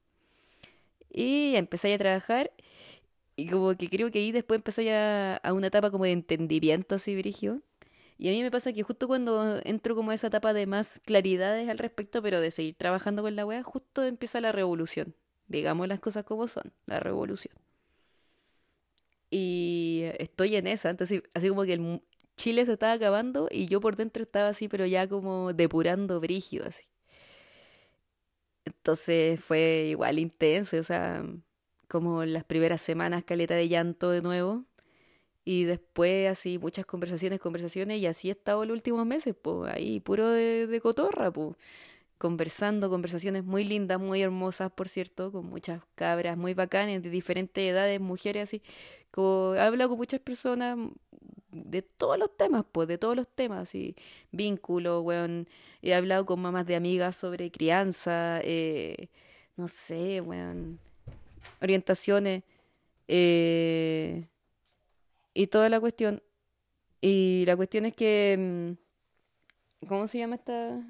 Y 1.09 1.55
empecé 1.55 1.93
a 1.93 1.97
trabajar 1.97 2.51
y 3.35 3.47
como 3.49 3.75
que 3.75 3.89
creo 3.89 4.11
que 4.11 4.19
ahí 4.19 4.31
después 4.31 4.57
empecé 4.59 4.93
a, 4.93 5.37
a 5.37 5.53
una 5.53 5.67
etapa 5.67 5.91
como 5.91 6.05
de 6.05 6.11
entendimiento 6.11 6.95
así, 6.95 7.15
Brigio. 7.15 7.61
Y 8.17 8.29
a 8.29 8.31
mí 8.31 8.41
me 8.43 8.51
pasa 8.51 8.73
que 8.73 8.83
justo 8.83 9.07
cuando 9.07 9.59
entro 9.65 9.95
como 9.95 10.11
a 10.11 10.13
esa 10.15 10.27
etapa 10.27 10.53
de 10.53 10.67
más 10.67 10.99
claridades 11.05 11.67
al 11.69 11.77
respecto, 11.79 12.21
pero 12.21 12.39
de 12.41 12.51
seguir 12.51 12.75
trabajando 12.75 13.23
con 13.23 13.35
la 13.35 13.45
wea, 13.45 13.63
justo 13.63 14.03
empieza 14.03 14.39
la 14.41 14.51
revolución. 14.51 15.15
Digamos 15.47 15.87
las 15.87 15.99
cosas 15.99 16.23
como 16.23 16.47
son, 16.47 16.73
la 16.85 16.99
revolución. 16.99 17.55
Y 19.29 20.03
estoy 20.19 20.55
en 20.55 20.67
esa, 20.67 20.89
entonces 20.91 21.23
así 21.33 21.49
como 21.49 21.63
que 21.63 21.73
el 21.73 22.01
Chile 22.37 22.65
se 22.65 22.73
estaba 22.73 22.93
acabando 22.93 23.47
y 23.51 23.67
yo 23.67 23.81
por 23.81 23.95
dentro 23.95 24.23
estaba 24.23 24.49
así, 24.49 24.67
pero 24.67 24.85
ya 24.85 25.07
como 25.07 25.53
depurando 25.53 26.19
brígido 26.19 26.65
así. 26.67 26.85
Entonces 28.65 29.39
fue 29.39 29.87
igual 29.89 30.19
intenso, 30.19 30.77
o 30.77 30.83
sea, 30.83 31.23
como 31.93 32.25
las 32.25 32.43
primeras 32.43 32.81
semanas 32.81 33.23
caleta 33.23 33.53
de 33.53 33.69
llanto 33.69 34.09
de 34.09 34.23
nuevo. 34.23 34.65
Y 35.45 35.65
después 35.65 36.27
así 36.31 36.57
muchas 36.57 36.87
conversaciones, 36.87 37.39
conversaciones, 37.39 37.99
y 38.01 38.07
así 38.07 38.29
he 38.29 38.31
estado 38.31 38.65
los 38.65 38.75
últimos 38.75 39.05
meses, 39.05 39.35
pues 39.39 39.71
ahí 39.71 39.99
puro 39.99 40.29
de, 40.31 40.79
cotorra, 40.81 41.31
pues 41.31 41.55
conversando, 42.17 42.89
conversaciones 42.89 43.43
muy 43.43 43.63
lindas, 43.65 43.99
muy 43.99 44.23
hermosas, 44.23 44.71
por 44.71 44.89
cierto, 44.89 45.31
con 45.31 45.45
muchas 45.47 45.83
cabras 45.95 46.37
muy 46.37 46.55
bacanas 46.55 47.03
de 47.03 47.09
diferentes 47.11 47.63
edades, 47.63 48.01
mujeres 48.01 48.49
así. 48.49 48.63
Como, 49.11 49.55
he 49.55 49.59
hablado 49.61 49.89
con 49.91 49.99
muchas 49.99 50.19
personas 50.21 50.77
de 51.51 51.83
todos 51.83 52.17
los 52.17 52.35
temas, 52.35 52.65
pues, 52.71 52.87
de 52.87 52.97
todos 52.97 53.15
los 53.15 53.27
temas, 53.27 53.75
y 53.75 53.95
vínculos, 54.31 55.03
weón. 55.03 55.47
He 55.83 55.93
hablado 55.93 56.25
con 56.25 56.41
mamás 56.41 56.65
de 56.65 56.75
amigas 56.75 57.15
sobre 57.17 57.51
crianza, 57.51 58.39
eh, 58.43 59.09
no 59.57 59.67
sé, 59.67 60.21
weón, 60.21 60.69
orientaciones, 61.61 62.43
eh, 63.07 64.27
y 65.33 65.47
toda 65.47 65.69
la 65.69 65.79
cuestión. 65.79 66.23
Y 67.01 67.43
la 67.47 67.57
cuestión 67.57 67.85
es 67.85 67.93
que, 67.95 68.77
mm, 69.81 69.87
¿cómo 69.87 70.07
se 70.07 70.19
llama 70.19 70.35
esta? 70.35 70.81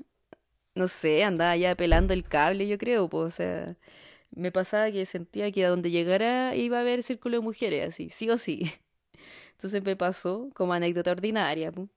no 0.76 0.88
sé, 0.88 1.24
andaba 1.24 1.56
ya 1.58 1.76
pelando 1.76 2.14
el 2.14 2.24
cable, 2.24 2.68
yo 2.68 2.78
creo, 2.78 3.10
pues, 3.10 3.34
o 3.34 3.36
sea, 3.38 3.78
me 4.32 4.52
pasaba 4.52 4.92
que 4.92 5.06
sentía 5.06 5.52
que 5.52 5.66
a 5.66 5.70
donde 5.70 5.92
llegara 5.92 6.56
iba 6.56 6.78
a 6.78 6.82
haber 6.82 7.04
círculo 7.04 7.38
de 7.38 7.44
mujeres, 7.44 7.88
así, 7.90 8.10
sí 8.10 8.30
o 8.30 8.38
sí. 8.38 8.72
Entonces 9.54 9.84
me 9.84 9.96
pasó 9.96 10.50
como 10.56 10.74
anécdota 10.74 11.12
ordinaria. 11.12 11.72
Pues. 11.72 11.90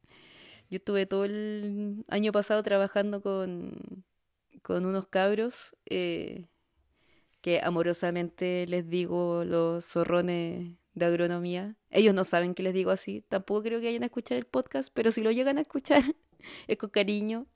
Yo 0.71 0.77
estuve 0.79 1.07
todo 1.07 1.25
el 1.27 2.05
año 2.09 2.33
pasado 2.33 2.63
trabajando 2.63 3.23
con, 3.23 4.05
con 4.63 4.87
unos 4.87 5.09
cabros 5.09 5.77
eh, 5.87 6.47
que 7.47 7.61
amorosamente 7.63 8.67
les 8.67 8.91
digo 8.91 9.45
los 9.45 9.85
zorrones 9.85 10.73
de 10.95 11.07
agronomía. 11.07 11.77
Ellos 11.91 12.13
no 12.13 12.25
saben 12.25 12.55
que 12.55 12.65
les 12.65 12.75
digo 12.75 12.91
así. 12.91 13.23
Tampoco 13.29 13.63
creo 13.63 13.79
que 13.79 13.87
vayan 13.87 14.03
a 14.03 14.07
escuchar 14.07 14.37
el 14.37 14.47
podcast, 14.47 14.91
pero 14.93 15.13
si 15.13 15.23
lo 15.23 15.31
llegan 15.31 15.57
a 15.57 15.61
escuchar 15.61 16.03
es 16.67 16.77
con 16.77 16.91
cariño 16.91 17.47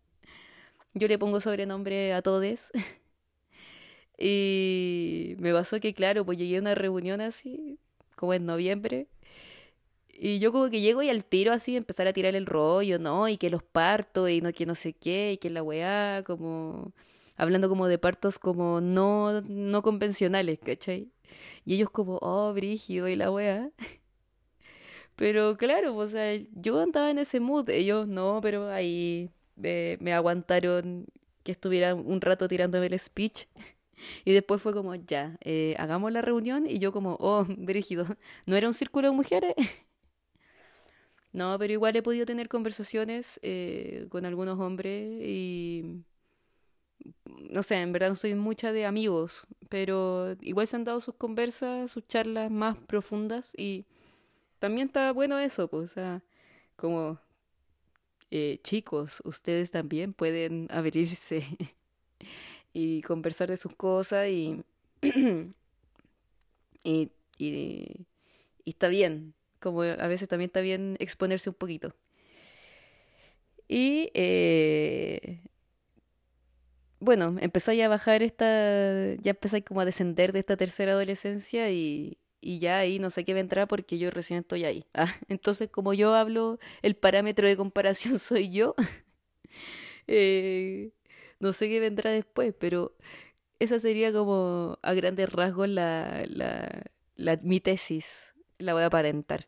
Yo 0.94 1.08
le 1.08 1.18
pongo 1.18 1.40
sobrenombre 1.40 2.12
a 2.12 2.22
todes. 2.22 2.70
y 4.16 5.34
me 5.38 5.52
pasó 5.52 5.80
que, 5.80 5.92
claro, 5.92 6.24
pues 6.24 6.38
llegué 6.38 6.58
a 6.58 6.60
una 6.60 6.76
reunión 6.76 7.20
así, 7.20 7.80
como 8.14 8.32
en 8.32 8.46
noviembre. 8.46 9.08
Y 10.08 10.38
yo 10.38 10.52
como 10.52 10.70
que 10.70 10.80
llego 10.80 11.02
y 11.02 11.08
al 11.10 11.24
tiro 11.24 11.52
así 11.52 11.76
empezar 11.76 12.06
a 12.06 12.12
tirar 12.12 12.36
el 12.36 12.46
rollo, 12.46 13.00
¿no? 13.00 13.26
Y 13.28 13.38
que 13.38 13.50
los 13.50 13.64
parto 13.64 14.28
y 14.28 14.40
no 14.40 14.52
que 14.52 14.66
no 14.66 14.76
sé 14.76 14.92
qué, 14.92 15.32
y 15.32 15.38
que 15.38 15.50
la 15.50 15.64
weá, 15.64 16.22
como 16.24 16.92
hablando 17.40 17.68
como 17.68 17.88
de 17.88 17.98
partos 17.98 18.38
como 18.38 18.80
no, 18.80 19.40
no 19.42 19.82
convencionales, 19.82 20.58
¿cachai? 20.60 21.10
Y 21.64 21.74
ellos 21.76 21.90
como, 21.90 22.18
oh, 22.22 22.52
brígido 22.54 23.08
y 23.08 23.16
la 23.16 23.30
weá. 23.30 23.70
Pero 25.16 25.56
claro, 25.56 25.96
o 25.96 26.06
sea, 26.06 26.38
yo 26.54 26.80
andaba 26.80 27.10
en 27.10 27.18
ese 27.18 27.40
mood, 27.40 27.68
ellos 27.70 28.08
no, 28.08 28.40
pero 28.42 28.70
ahí 28.70 29.30
me, 29.56 29.98
me 30.00 30.14
aguantaron 30.14 31.06
que 31.42 31.52
estuviera 31.52 31.94
un 31.94 32.20
rato 32.20 32.48
tirándome 32.48 32.86
el 32.86 32.98
speech. 32.98 33.46
Y 34.24 34.32
después 34.32 34.62
fue 34.62 34.72
como, 34.72 34.94
ya, 34.94 35.36
eh, 35.42 35.74
hagamos 35.78 36.10
la 36.12 36.22
reunión. 36.22 36.66
Y 36.66 36.78
yo 36.78 36.90
como, 36.92 37.16
oh, 37.20 37.46
brígido, 37.58 38.06
¿no 38.46 38.56
era 38.56 38.66
un 38.68 38.74
círculo 38.74 39.08
de 39.10 39.14
mujeres? 39.14 39.54
No, 41.32 41.56
pero 41.58 41.72
igual 41.72 41.94
he 41.96 42.02
podido 42.02 42.26
tener 42.26 42.48
conversaciones 42.48 43.38
eh, 43.42 44.06
con 44.10 44.24
algunos 44.26 44.58
hombres 44.58 45.22
y 45.22 46.02
no 47.50 47.62
sé, 47.62 47.80
en 47.80 47.92
verdad 47.92 48.10
no 48.10 48.16
soy 48.16 48.34
mucha 48.34 48.72
de 48.72 48.86
amigos, 48.86 49.46
pero 49.68 50.36
igual 50.40 50.66
se 50.66 50.76
han 50.76 50.84
dado 50.84 51.00
sus 51.00 51.14
conversas, 51.14 51.90
sus 51.90 52.06
charlas 52.06 52.50
más 52.50 52.76
profundas 52.76 53.52
y 53.56 53.86
también 54.58 54.88
está 54.88 55.12
bueno 55.12 55.38
eso, 55.38 55.68
pues, 55.68 55.90
o 55.90 55.94
sea, 55.94 56.22
como 56.76 57.18
eh, 58.30 58.60
chicos, 58.62 59.20
ustedes 59.24 59.70
también 59.70 60.12
pueden 60.12 60.68
abrirse 60.70 61.44
y 62.72 63.02
conversar 63.02 63.48
de 63.48 63.56
sus 63.56 63.74
cosas 63.74 64.28
y, 64.28 64.62
y, 66.84 67.10
y, 67.38 68.06
está 68.64 68.88
bien, 68.88 69.34
como 69.58 69.82
a 69.82 70.06
veces 70.06 70.28
también 70.28 70.48
está 70.48 70.60
bien 70.60 70.96
exponerse 71.00 71.50
un 71.50 71.56
poquito. 71.56 71.94
Y 73.66 74.10
eh, 74.14 75.40
bueno, 77.00 77.36
empezáis 77.40 77.82
a 77.82 77.88
bajar 77.88 78.22
esta, 78.22 79.14
ya 79.16 79.30
empezáis 79.30 79.64
como 79.64 79.80
a 79.80 79.84
descender 79.84 80.32
de 80.32 80.38
esta 80.40 80.56
tercera 80.56 80.92
adolescencia 80.92 81.70
y, 81.70 82.18
y 82.40 82.58
ya 82.58 82.78
ahí 82.78 82.98
no 82.98 83.10
sé 83.10 83.24
qué 83.24 83.34
vendrá 83.34 83.66
porque 83.66 83.98
yo 83.98 84.10
recién 84.10 84.40
estoy 84.40 84.64
ahí. 84.64 84.86
Ah, 84.94 85.14
entonces, 85.28 85.68
como 85.70 85.94
yo 85.94 86.14
hablo, 86.14 86.58
el 86.82 86.96
parámetro 86.96 87.48
de 87.48 87.56
comparación 87.56 88.18
soy 88.20 88.50
yo. 88.50 88.74
eh, 90.06 90.92
no 91.40 91.52
sé 91.52 91.68
qué 91.68 91.80
vendrá 91.80 92.10
después, 92.10 92.54
pero 92.58 92.96
esa 93.60 93.78
sería 93.78 94.12
como 94.12 94.78
a 94.82 94.94
grandes 94.94 95.30
rasgos 95.32 95.68
la, 95.68 96.24
la, 96.28 96.84
la 97.16 97.38
mi 97.42 97.60
tesis. 97.60 98.34
La 98.58 98.74
voy 98.74 98.82
a 98.82 98.86
aparentar. 98.86 99.46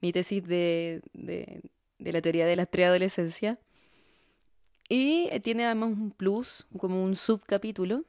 Mi 0.00 0.12
tesis 0.12 0.44
de, 0.46 1.02
de, 1.14 1.62
de 1.98 2.12
la 2.12 2.22
teoría 2.22 2.46
de 2.46 2.56
la 2.56 2.66
preadolescencia 2.66 3.58
y 4.92 5.28
eh, 5.32 5.40
tiene 5.40 5.64
además 5.64 5.92
un 5.92 6.10
plus, 6.10 6.66
como 6.76 7.02
un 7.02 7.16
subcapítulo, 7.16 8.04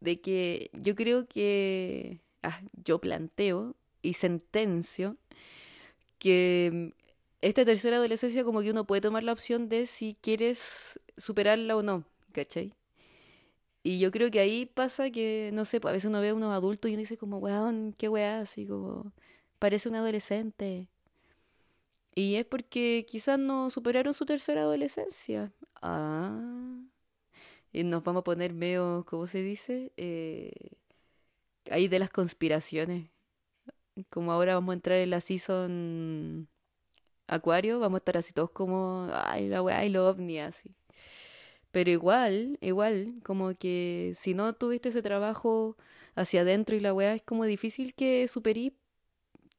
de 0.00 0.20
que 0.20 0.70
yo 0.72 0.96
creo 0.96 1.28
que, 1.28 2.20
ah, 2.42 2.60
yo 2.84 3.00
planteo 3.00 3.76
y 4.02 4.14
sentencio 4.14 5.16
que 6.18 6.70
mm, 6.72 6.88
esta 7.42 7.64
tercera 7.64 7.98
adolescencia 7.98 8.44
como 8.44 8.60
que 8.62 8.72
uno 8.72 8.86
puede 8.86 9.02
tomar 9.02 9.22
la 9.22 9.32
opción 9.32 9.68
de 9.68 9.86
si 9.86 10.16
quieres 10.20 11.00
superarla 11.16 11.76
o 11.76 11.82
no, 11.82 12.04
¿cachai? 12.32 12.74
Y 13.84 14.00
yo 14.00 14.10
creo 14.10 14.30
que 14.32 14.40
ahí 14.40 14.66
pasa 14.66 15.10
que, 15.10 15.50
no 15.52 15.64
sé, 15.64 15.80
pues, 15.80 15.90
a 15.90 15.92
veces 15.92 16.08
uno 16.08 16.20
ve 16.20 16.30
a 16.30 16.34
unos 16.34 16.52
adultos 16.52 16.90
y 16.90 16.94
uno 16.94 17.00
dice 17.02 17.16
como, 17.16 17.38
weón, 17.38 17.94
qué 17.96 18.08
weá, 18.08 18.40
así 18.40 18.66
como, 18.66 19.12
parece 19.60 19.88
un 19.88 19.94
adolescente. 19.94 20.88
Y 22.16 22.36
es 22.36 22.46
porque 22.46 23.06
quizás 23.08 23.38
no 23.38 23.70
superaron 23.70 24.14
su 24.14 24.24
tercera 24.24 24.62
adolescencia. 24.62 25.52
Ah. 25.82 26.80
Y 27.72 27.84
nos 27.84 28.02
vamos 28.02 28.20
a 28.22 28.24
poner 28.24 28.54
medio, 28.54 29.04
¿cómo 29.06 29.26
se 29.26 29.42
dice? 29.42 29.92
Eh, 29.98 30.50
ahí 31.70 31.88
de 31.88 31.98
las 31.98 32.10
conspiraciones. 32.10 33.10
Como 34.10 34.32
ahora 34.32 34.54
vamos 34.54 34.72
a 34.72 34.76
entrar 34.76 34.98
en 34.98 35.10
la 35.10 35.20
season 35.20 36.48
Acuario, 37.28 37.80
vamos 37.80 37.98
a 37.98 38.00
estar 38.00 38.16
así 38.18 38.32
todos 38.32 38.50
como, 38.50 39.08
ay, 39.12 39.48
la 39.48 39.62
weá, 39.62 39.84
y 39.84 39.90
lo 39.90 40.08
ovni, 40.08 40.38
así. 40.40 40.74
Pero 41.72 41.90
igual, 41.90 42.58
igual, 42.62 43.14
como 43.24 43.54
que 43.56 44.12
si 44.14 44.34
no 44.34 44.54
tuviste 44.54 44.88
ese 44.90 45.02
trabajo 45.02 45.76
hacia 46.14 46.42
adentro 46.42 46.76
y 46.76 46.80
la 46.80 46.94
weá, 46.94 47.14
es 47.14 47.22
como 47.22 47.44
difícil 47.44 47.94
que 47.94 48.28
superís, 48.28 48.72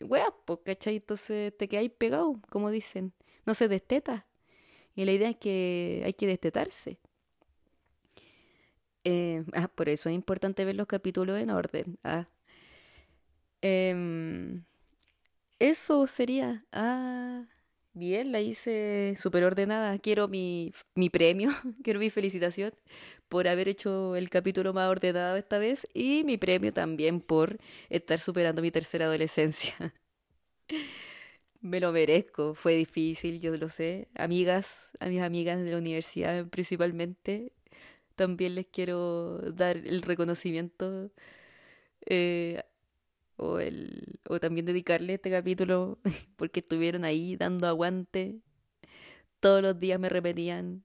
weá, 0.02 0.34
pues, 0.46 0.60
¿cachai? 0.66 0.98
Entonces 0.98 1.56
te 1.58 1.68
quedáis 1.68 1.92
pegado, 1.92 2.40
como 2.50 2.72
dicen. 2.72 3.14
No 3.46 3.54
se 3.54 3.68
desteta. 3.68 4.26
Y 4.96 5.06
la 5.06 5.14
idea 5.14 5.30
es 5.30 5.38
que 5.38 6.04
hay 6.06 6.14
que 6.14 6.28
destetarse. 6.28 7.00
Eh, 9.04 9.44
ah, 9.54 9.70
por 9.70 9.90
eso 9.90 10.10
es 10.10 10.16
importante 10.16 10.66
ver 10.66 10.76
los 10.76 10.88
capítulos 10.88 11.40
en 11.40 11.50
orden. 11.50 11.98
Ah. 12.04 12.28
Em, 13.62 14.64
eso 15.60 16.08
sería. 16.08 16.66
Ah, 16.72 17.46
bien, 17.94 18.32
la 18.32 18.42
hice 18.42 19.16
súper 19.18 19.44
ordenada. 19.44 19.98
Quiero 20.00 20.28
mi, 20.28 20.74
mi 20.96 21.10
premio, 21.10 21.50
quiero 21.84 22.00
mi 22.00 22.10
felicitación 22.10 22.74
por 23.30 23.48
haber 23.48 23.70
hecho 23.70 24.16
el 24.16 24.30
capítulo 24.30 24.74
más 24.74 24.90
ordenado 24.90 25.36
esta 25.38 25.58
vez 25.60 25.88
y 25.94 26.24
mi 26.26 26.38
premio 26.38 26.72
también 26.74 27.22
por 27.22 27.58
estar 27.90 28.20
superando 28.20 28.62
mi 28.62 28.72
tercera 28.72 29.06
adolescencia. 29.06 29.76
Me 31.62 31.80
lo 31.80 31.92
merezco, 31.92 32.54
fue 32.56 32.76
difícil, 32.76 33.40
yo 33.40 33.56
lo 33.58 33.68
sé. 33.70 34.10
Amigas, 34.16 34.92
a 35.00 35.08
mis 35.08 35.22
amigas 35.22 35.62
de 35.64 35.72
la 35.72 35.78
universidad 35.78 36.48
principalmente, 36.48 37.54
también 38.16 38.56
les 38.56 38.68
quiero 38.68 39.40
dar 39.54 39.78
el 39.78 40.02
reconocimiento 40.04 41.12
eh, 42.06 42.64
o, 43.38 43.60
el, 43.60 44.20
o 44.30 44.40
también 44.40 44.66
dedicarle 44.66 45.16
este 45.16 45.32
capítulo 45.32 46.00
porque 46.38 46.62
estuvieron 46.62 47.06
ahí 47.06 47.36
dando 47.38 47.68
aguante. 47.68 48.42
Todos 49.40 49.62
los 49.62 49.80
días 49.80 50.00
me 50.00 50.10
repetían, 50.10 50.84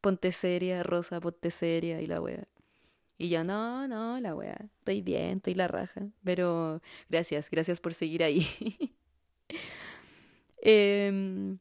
ponte 0.00 0.32
seria, 0.32 0.82
Rosa, 0.82 1.20
ponte 1.20 1.50
seria 1.50 2.00
y 2.00 2.06
la 2.06 2.20
wea. 2.20 2.46
Y 3.18 3.30
yo, 3.30 3.42
no, 3.44 3.88
no, 3.88 4.20
la 4.20 4.34
wea, 4.34 4.56
estoy 4.78 5.02
bien, 5.02 5.38
estoy 5.38 5.54
la 5.54 5.68
raja. 5.68 6.02
Pero 6.24 6.80
gracias, 7.08 7.50
gracias 7.50 7.80
por 7.80 7.94
seguir 7.94 8.22
ahí. 8.22 8.46
Em, 10.60 11.58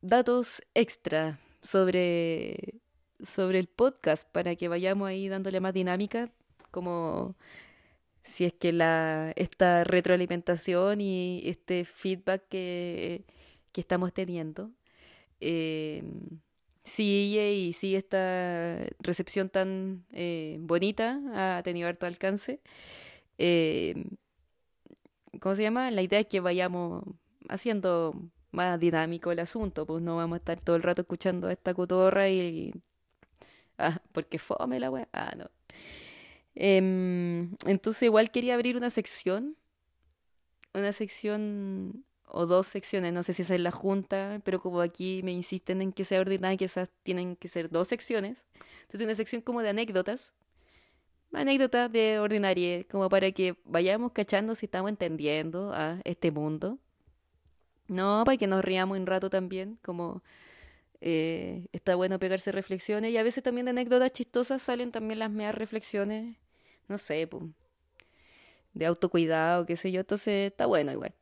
datos 0.00 0.60
extra 0.74 1.38
sobre, 1.62 2.80
sobre 3.22 3.60
el 3.60 3.68
podcast 3.68 4.28
para 4.28 4.56
que 4.56 4.66
vayamos 4.68 5.08
ahí 5.08 5.28
dándole 5.28 5.60
más 5.60 5.72
dinámica, 5.72 6.32
como 6.72 7.36
si 8.24 8.44
es 8.44 8.52
que 8.54 8.72
la, 8.72 9.32
esta 9.36 9.84
retroalimentación 9.84 11.00
y 11.00 11.42
este 11.44 11.84
feedback 11.84 12.48
que, 12.48 13.24
que 13.72 13.80
estamos 13.80 14.12
teniendo 14.12 14.72
eh, 15.40 16.02
sigue 16.84 17.54
y 17.54 17.72
sigue 17.72 17.98
esta 17.98 18.86
recepción 19.00 19.48
tan 19.50 20.06
eh, 20.12 20.58
bonita, 20.60 21.20
ha 21.34 21.62
tenido 21.62 21.88
harto 21.88 22.06
alcance. 22.06 22.60
Eh, 23.38 24.04
¿Cómo 25.40 25.54
se 25.54 25.62
llama? 25.62 25.90
La 25.90 26.02
idea 26.02 26.20
es 26.20 26.26
que 26.26 26.40
vayamos 26.40 27.04
haciendo 27.48 28.14
más 28.52 28.78
dinámico 28.80 29.32
el 29.32 29.40
asunto, 29.40 29.86
pues 29.86 30.02
no 30.02 30.16
vamos 30.16 30.36
a 30.36 30.38
estar 30.38 30.60
todo 30.62 30.76
el 30.76 30.82
rato 30.82 31.02
escuchando 31.02 31.50
esta 31.50 31.74
cotorra 31.74 32.28
y... 32.28 32.72
ah, 33.78 34.00
porque 34.12 34.38
fome 34.38 34.80
la 34.80 34.90
weá. 34.90 35.08
Ah, 35.12 35.34
no. 35.36 35.50
Em, 36.54 37.56
entonces 37.66 38.02
igual 38.04 38.30
quería 38.30 38.54
abrir 38.54 38.76
una 38.76 38.90
sección, 38.90 39.56
una 40.72 40.92
sección 40.92 42.04
o 42.34 42.46
dos 42.46 42.66
secciones, 42.66 43.12
no 43.12 43.22
sé 43.22 43.32
si 43.32 43.42
esa 43.42 43.54
es 43.54 43.60
la 43.60 43.70
junta, 43.70 44.40
pero 44.44 44.60
como 44.60 44.80
aquí 44.80 45.22
me 45.22 45.32
insisten 45.32 45.82
en 45.82 45.92
que 45.92 46.04
sea 46.04 46.20
ordinaria, 46.20 46.64
esas 46.64 46.90
tienen 47.02 47.36
que 47.36 47.48
ser 47.48 47.70
dos 47.70 47.88
secciones. 47.88 48.46
Entonces 48.82 49.02
una 49.02 49.14
sección 49.14 49.42
como 49.42 49.62
de 49.62 49.70
anécdotas, 49.70 50.34
anécdotas 51.32 51.90
de 51.92 52.18
ordinaria, 52.18 52.84
como 52.84 53.08
para 53.08 53.30
que 53.32 53.56
vayamos 53.64 54.12
cachando 54.12 54.54
si 54.54 54.66
estamos 54.66 54.90
entendiendo 54.90 55.72
a 55.72 56.00
este 56.04 56.30
mundo 56.30 56.78
no, 57.88 58.22
para 58.24 58.36
que 58.36 58.46
nos 58.46 58.64
riamos 58.64 58.98
un 58.98 59.06
rato 59.06 59.30
también, 59.30 59.78
como 59.82 60.22
eh, 61.00 61.66
está 61.72 61.94
bueno 61.96 62.18
pegarse 62.18 62.50
reflexiones 62.52 63.12
y 63.12 63.18
a 63.18 63.22
veces 63.22 63.42
también 63.42 63.66
de 63.66 63.70
anécdotas 63.70 64.12
chistosas 64.12 64.62
salen 64.62 64.90
también 64.90 65.18
las 65.18 65.30
meas 65.30 65.54
reflexiones, 65.54 66.36
no 66.88 66.98
sé, 66.98 67.28
de 68.72 68.86
autocuidado, 68.86 69.66
qué 69.66 69.76
sé 69.76 69.92
yo, 69.92 70.00
entonces 70.00 70.50
está 70.50 70.66
bueno 70.66 70.92
igual. 70.92 71.14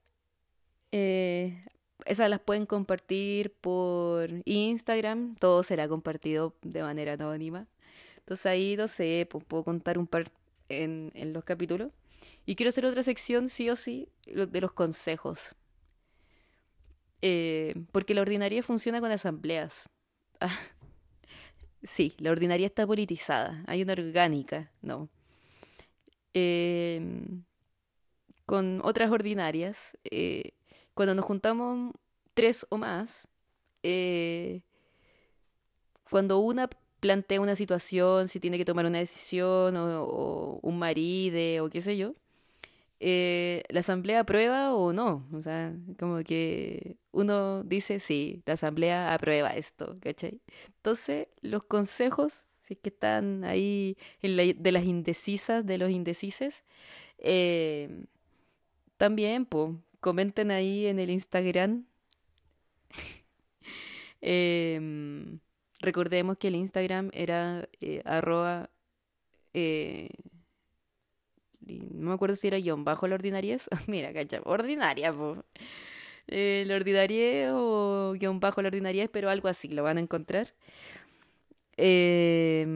Eh, 0.93 1.65
esas 2.05 2.31
las 2.31 2.41
pueden 2.41 2.67
compartir 2.67 3.55
por 3.61 4.31
Instagram, 4.45 5.37
todo 5.37 5.63
será 5.63 5.89
compartido 5.89 6.55
de 6.63 6.83
manera 6.83 7.15
anónima. 7.15 7.67
Entonces 8.19 8.47
ahí, 8.47 8.77
no 8.77 8.89
sé, 8.89 9.29
puedo 9.49 9.65
contar 9.65 9.99
un 9.99 10.07
par 10.07 10.31
en, 10.69 11.11
en 11.15 11.33
los 11.33 11.45
capítulos. 11.45 11.91
Y 12.47 12.57
quiero 12.57 12.71
hacer 12.71 12.87
otra 12.87 13.03
sección, 13.03 13.49
sí 13.49 13.71
o 13.71 13.77
sí, 13.77 14.09
de 14.27 14.61
los 14.61 14.73
consejos. 14.73 15.55
Eh, 17.23 17.75
porque 17.93 18.15
la 18.15 18.23
ordinaria 18.23 18.63
funciona 18.63 19.01
con 19.01 19.13
asambleas. 19.13 19.89
sí, 21.83 22.15
la 22.19 22.33
ordinaria 22.33 22.67
está 22.67 22.87
politizada. 22.87 23.63
Hay 23.67 23.83
una 23.83 23.93
orgánica, 23.93 24.73
no. 24.83 25.09
Eh, 26.35 27.25
con 28.47 28.81
otras 28.83 29.11
ordinarias, 29.11 29.97
eh, 30.05 30.53
cuando 31.03 31.17
nos 31.17 31.25
juntamos 31.25 31.93
tres 32.33 32.65
o 32.71 32.77
más, 32.77 33.27
eh, 33.83 34.63
cuando 36.09 36.39
una 36.39 36.71
plantea 37.01 37.41
una 37.41 37.57
situación, 37.57 38.29
si 38.29 38.39
tiene 38.39 38.57
que 38.57 38.65
tomar 38.65 38.87
una 38.87 38.99
decisión 38.99 39.77
o, 39.77 40.61
un 40.63 40.79
marido 40.79 41.65
o 41.65 41.71
qué 41.71 41.81
sé 41.81 41.97
yo, 41.97 42.15
eh, 43.01 43.65
la 43.69 43.81
asamblea 43.81 44.21
aprueba 44.21 44.75
o 44.75 44.93
no. 44.93 45.27
O 45.33 45.43
sea, 45.43 45.75
como 45.99 46.23
que 46.23 46.99
uno 47.11 47.65
dice, 47.65 47.99
sí, 47.99 48.41
la 48.47 48.53
asamblea 48.53 49.13
aprueba 49.13 49.51
esto, 49.51 49.97
¿cachai? 50.01 50.41
Entonces, 50.77 51.27
los 51.41 51.65
consejos, 51.65 52.47
si 52.61 52.75
es 52.75 52.81
que 52.81 52.91
están 52.91 53.43
ahí 53.43 53.97
de 54.23 54.71
las 54.71 54.85
indecisas, 54.85 55.67
de 55.67 55.79
los 55.79 55.91
indecises, 55.91 56.63
eh, 57.19 58.05
también, 58.99 59.47
pues, 59.47 59.73
comenten 60.03 60.51
ahí 60.51 60.87
en 60.87 60.99
el 60.99 61.09
Instagram. 61.11 61.87
Em, 64.25 65.41
recordemos 65.81 66.37
que 66.39 66.49
el 66.49 66.57
Instagram 66.57 67.11
era 67.15 67.69
eh, 67.81 68.03
arroba... 68.05 68.71
Eh, 69.55 70.11
no 71.61 72.09
me 72.09 72.15
acuerdo 72.15 72.37
si 72.37 72.49
era 72.49 72.59
guion 72.59 72.85
bajo 72.85 73.07
la 73.09 73.15
ordinariez. 73.15 73.69
Mira, 73.89 74.13
cacha, 74.13 74.41
ordinaria, 74.45 75.13
po. 75.13 75.45
Eh, 76.29 76.65
la 76.67 76.77
ordinaria 76.77 77.51
o 77.55 78.15
guion 78.19 78.41
bajo 78.41 78.63
la 78.63 78.69
ordinariez, 78.69 79.09
pero 79.11 79.31
algo 79.31 79.49
así, 79.49 79.69
lo 79.69 79.83
van 79.83 79.99
a 79.99 80.01
encontrar. 80.01 80.55
Eh, 81.77 82.67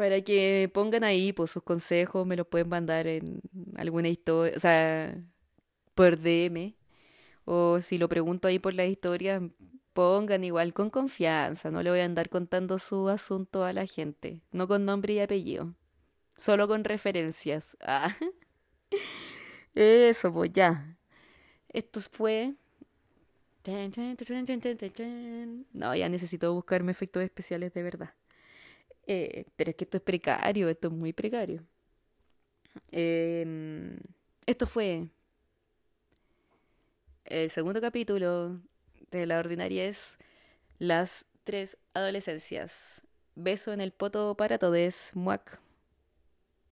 para 0.00 0.22
que 0.22 0.70
pongan 0.72 1.04
ahí 1.04 1.34
pues, 1.34 1.50
sus 1.50 1.62
consejos, 1.62 2.26
me 2.26 2.34
los 2.34 2.46
pueden 2.46 2.70
mandar 2.70 3.06
en 3.06 3.42
alguna 3.76 4.08
historia, 4.08 4.54
o 4.56 4.58
sea, 4.58 5.14
por 5.94 6.18
DM, 6.18 6.74
o 7.44 7.82
si 7.82 7.98
lo 7.98 8.08
pregunto 8.08 8.48
ahí 8.48 8.58
por 8.58 8.72
la 8.72 8.86
historia, 8.86 9.42
pongan 9.92 10.42
igual 10.42 10.72
con 10.72 10.88
confianza, 10.88 11.70
no 11.70 11.82
le 11.82 11.90
voy 11.90 12.00
a 12.00 12.06
andar 12.06 12.30
contando 12.30 12.78
su 12.78 13.10
asunto 13.10 13.62
a 13.62 13.74
la 13.74 13.84
gente, 13.84 14.40
no 14.52 14.66
con 14.68 14.86
nombre 14.86 15.12
y 15.12 15.20
apellido, 15.20 15.74
solo 16.34 16.66
con 16.66 16.84
referencias. 16.84 17.76
Ah. 17.86 18.16
Eso, 19.74 20.32
pues 20.32 20.50
ya. 20.54 20.96
Esto 21.68 22.00
fue... 22.00 22.54
No, 25.74 25.94
ya 25.94 26.08
necesito 26.08 26.54
buscarme 26.54 26.90
efectos 26.90 27.22
especiales 27.22 27.74
de 27.74 27.82
verdad. 27.82 28.14
Eh, 29.12 29.44
pero 29.56 29.70
es 29.70 29.76
que 29.76 29.82
esto 29.82 29.96
es 29.96 30.04
precario, 30.04 30.68
esto 30.68 30.86
es 30.86 30.94
muy 30.94 31.12
precario. 31.12 31.64
Em, 32.92 33.98
esto 34.46 34.66
fue 34.66 35.08
el 37.24 37.50
segundo 37.50 37.80
capítulo 37.80 38.60
de 39.10 39.26
La 39.26 39.40
Ordinaria 39.40 39.84
es 39.86 40.18
Las 40.78 41.26
tres 41.42 41.76
adolescencias. 41.92 43.02
Beso 43.34 43.72
en 43.72 43.80
el 43.80 43.90
poto 43.90 44.36
para 44.36 44.58
todos. 44.58 45.10
Muac. 45.14 45.60